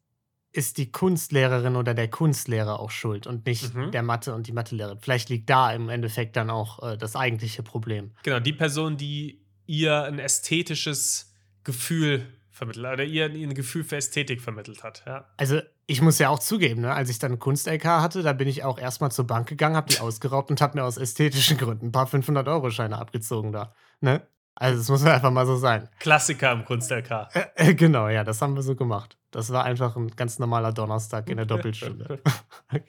ist 0.53 0.77
die 0.77 0.91
Kunstlehrerin 0.91 1.75
oder 1.77 1.93
der 1.93 2.09
Kunstlehrer 2.09 2.79
auch 2.79 2.91
schuld 2.91 3.25
und 3.25 3.45
nicht 3.45 3.73
Mhm. 3.73 3.91
der 3.91 4.03
Mathe 4.03 4.33
und 4.35 4.47
die 4.47 4.51
Mathelehrerin. 4.51 4.99
Vielleicht 4.99 5.29
liegt 5.29 5.49
da 5.49 5.71
im 5.71 5.87
Endeffekt 5.89 6.35
dann 6.35 6.49
auch 6.49 6.83
äh, 6.91 6.97
das 6.97 7.15
eigentliche 7.15 7.63
Problem. 7.63 8.11
Genau, 8.23 8.39
die 8.39 8.51
Person, 8.53 8.97
die 8.97 9.45
ihr 9.65 10.03
ein 10.03 10.19
ästhetisches 10.19 11.33
Gefühl 11.63 12.25
vermittelt 12.61 12.85
oder 12.85 13.03
ihr 13.03 13.25
ein 13.25 13.55
Gefühl 13.55 13.83
für 13.83 13.97
Ästhetik 13.97 14.39
vermittelt 14.39 14.83
hat. 14.83 15.01
Ja. 15.07 15.25
Also, 15.37 15.61
ich 15.87 16.01
muss 16.01 16.19
ja 16.19 16.29
auch 16.29 16.37
zugeben, 16.37 16.81
ne, 16.81 16.93
als 16.93 17.09
ich 17.09 17.17
dann 17.17 17.39
Kunst-LK 17.39 17.85
hatte, 17.85 18.21
da 18.21 18.33
bin 18.33 18.47
ich 18.47 18.63
auch 18.63 18.77
erstmal 18.77 19.11
zur 19.11 19.25
Bank 19.25 19.49
gegangen, 19.49 19.75
habe 19.75 19.91
die 19.91 19.99
ausgeraubt 19.99 20.51
und 20.51 20.61
habe 20.61 20.77
mir 20.77 20.83
aus 20.83 20.97
ästhetischen 20.97 21.57
Gründen 21.57 21.87
ein 21.87 21.91
paar 21.91 22.07
500-Euro-Scheine 22.07 22.99
abgezogen 22.99 23.51
da. 23.51 23.73
Ne? 23.99 24.21
Also, 24.53 24.77
das 24.77 24.89
muss 24.89 25.03
einfach 25.03 25.31
mal 25.31 25.47
so 25.47 25.55
sein. 25.55 25.89
Klassiker 25.99 26.51
im 26.51 26.63
Kunst-LK. 26.63 27.29
Äh, 27.33 27.45
äh, 27.55 27.73
genau, 27.73 28.09
ja, 28.09 28.23
das 28.23 28.43
haben 28.43 28.53
wir 28.53 28.61
so 28.61 28.75
gemacht. 28.75 29.17
Das 29.31 29.51
war 29.51 29.63
einfach 29.63 29.95
ein 29.95 30.09
ganz 30.15 30.37
normaler 30.37 30.71
Donnerstag 30.71 31.29
in 31.29 31.37
der 31.37 31.47
Doppelstunde. 31.47 32.19
okay. 32.71 32.83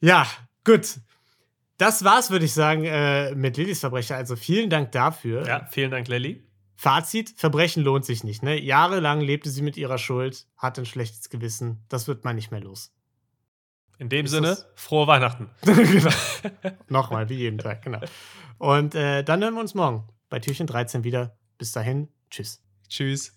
Ja, 0.00 0.26
gut. 0.64 1.00
Das 1.76 2.02
war's, 2.02 2.30
würde 2.30 2.46
ich 2.46 2.54
sagen, 2.54 2.84
äh, 2.84 3.34
mit 3.34 3.58
Lillys 3.58 3.80
Verbrecher. 3.80 4.16
Also 4.16 4.36
vielen 4.36 4.70
Dank 4.70 4.92
dafür. 4.92 5.46
Ja, 5.46 5.66
vielen 5.70 5.90
Dank, 5.90 6.08
Lilly. 6.08 6.46
Fazit: 6.76 7.34
Verbrechen 7.36 7.82
lohnt 7.82 8.04
sich 8.04 8.24
nicht. 8.24 8.42
Ne? 8.42 8.60
Jahrelang 8.60 9.20
lebte 9.20 9.50
sie 9.50 9.62
mit 9.62 9.76
ihrer 9.76 9.98
Schuld, 9.98 10.46
hatte 10.56 10.82
ein 10.82 10.86
schlechtes 10.86 11.28
Gewissen. 11.30 11.84
Das 11.88 12.08
wird 12.08 12.24
man 12.24 12.36
nicht 12.36 12.50
mehr 12.50 12.60
los. 12.60 12.92
In 13.98 14.08
dem 14.08 14.26
Ist 14.26 14.32
Sinne, 14.32 14.48
das- 14.48 14.66
frohe 14.74 15.06
Weihnachten. 15.06 15.50
genau. 15.62 16.10
Nochmal, 16.88 17.28
wie 17.28 17.34
jeden 17.36 17.58
Tag, 17.58 17.82
genau. 17.82 18.00
Und 18.58 18.94
äh, 18.94 19.22
dann 19.22 19.42
hören 19.42 19.54
wir 19.54 19.60
uns 19.60 19.74
morgen 19.74 20.08
bei 20.28 20.40
Türchen 20.40 20.66
13 20.66 21.04
wieder. 21.04 21.36
Bis 21.58 21.70
dahin, 21.72 22.08
tschüss. 22.30 22.60
Tschüss. 22.88 23.32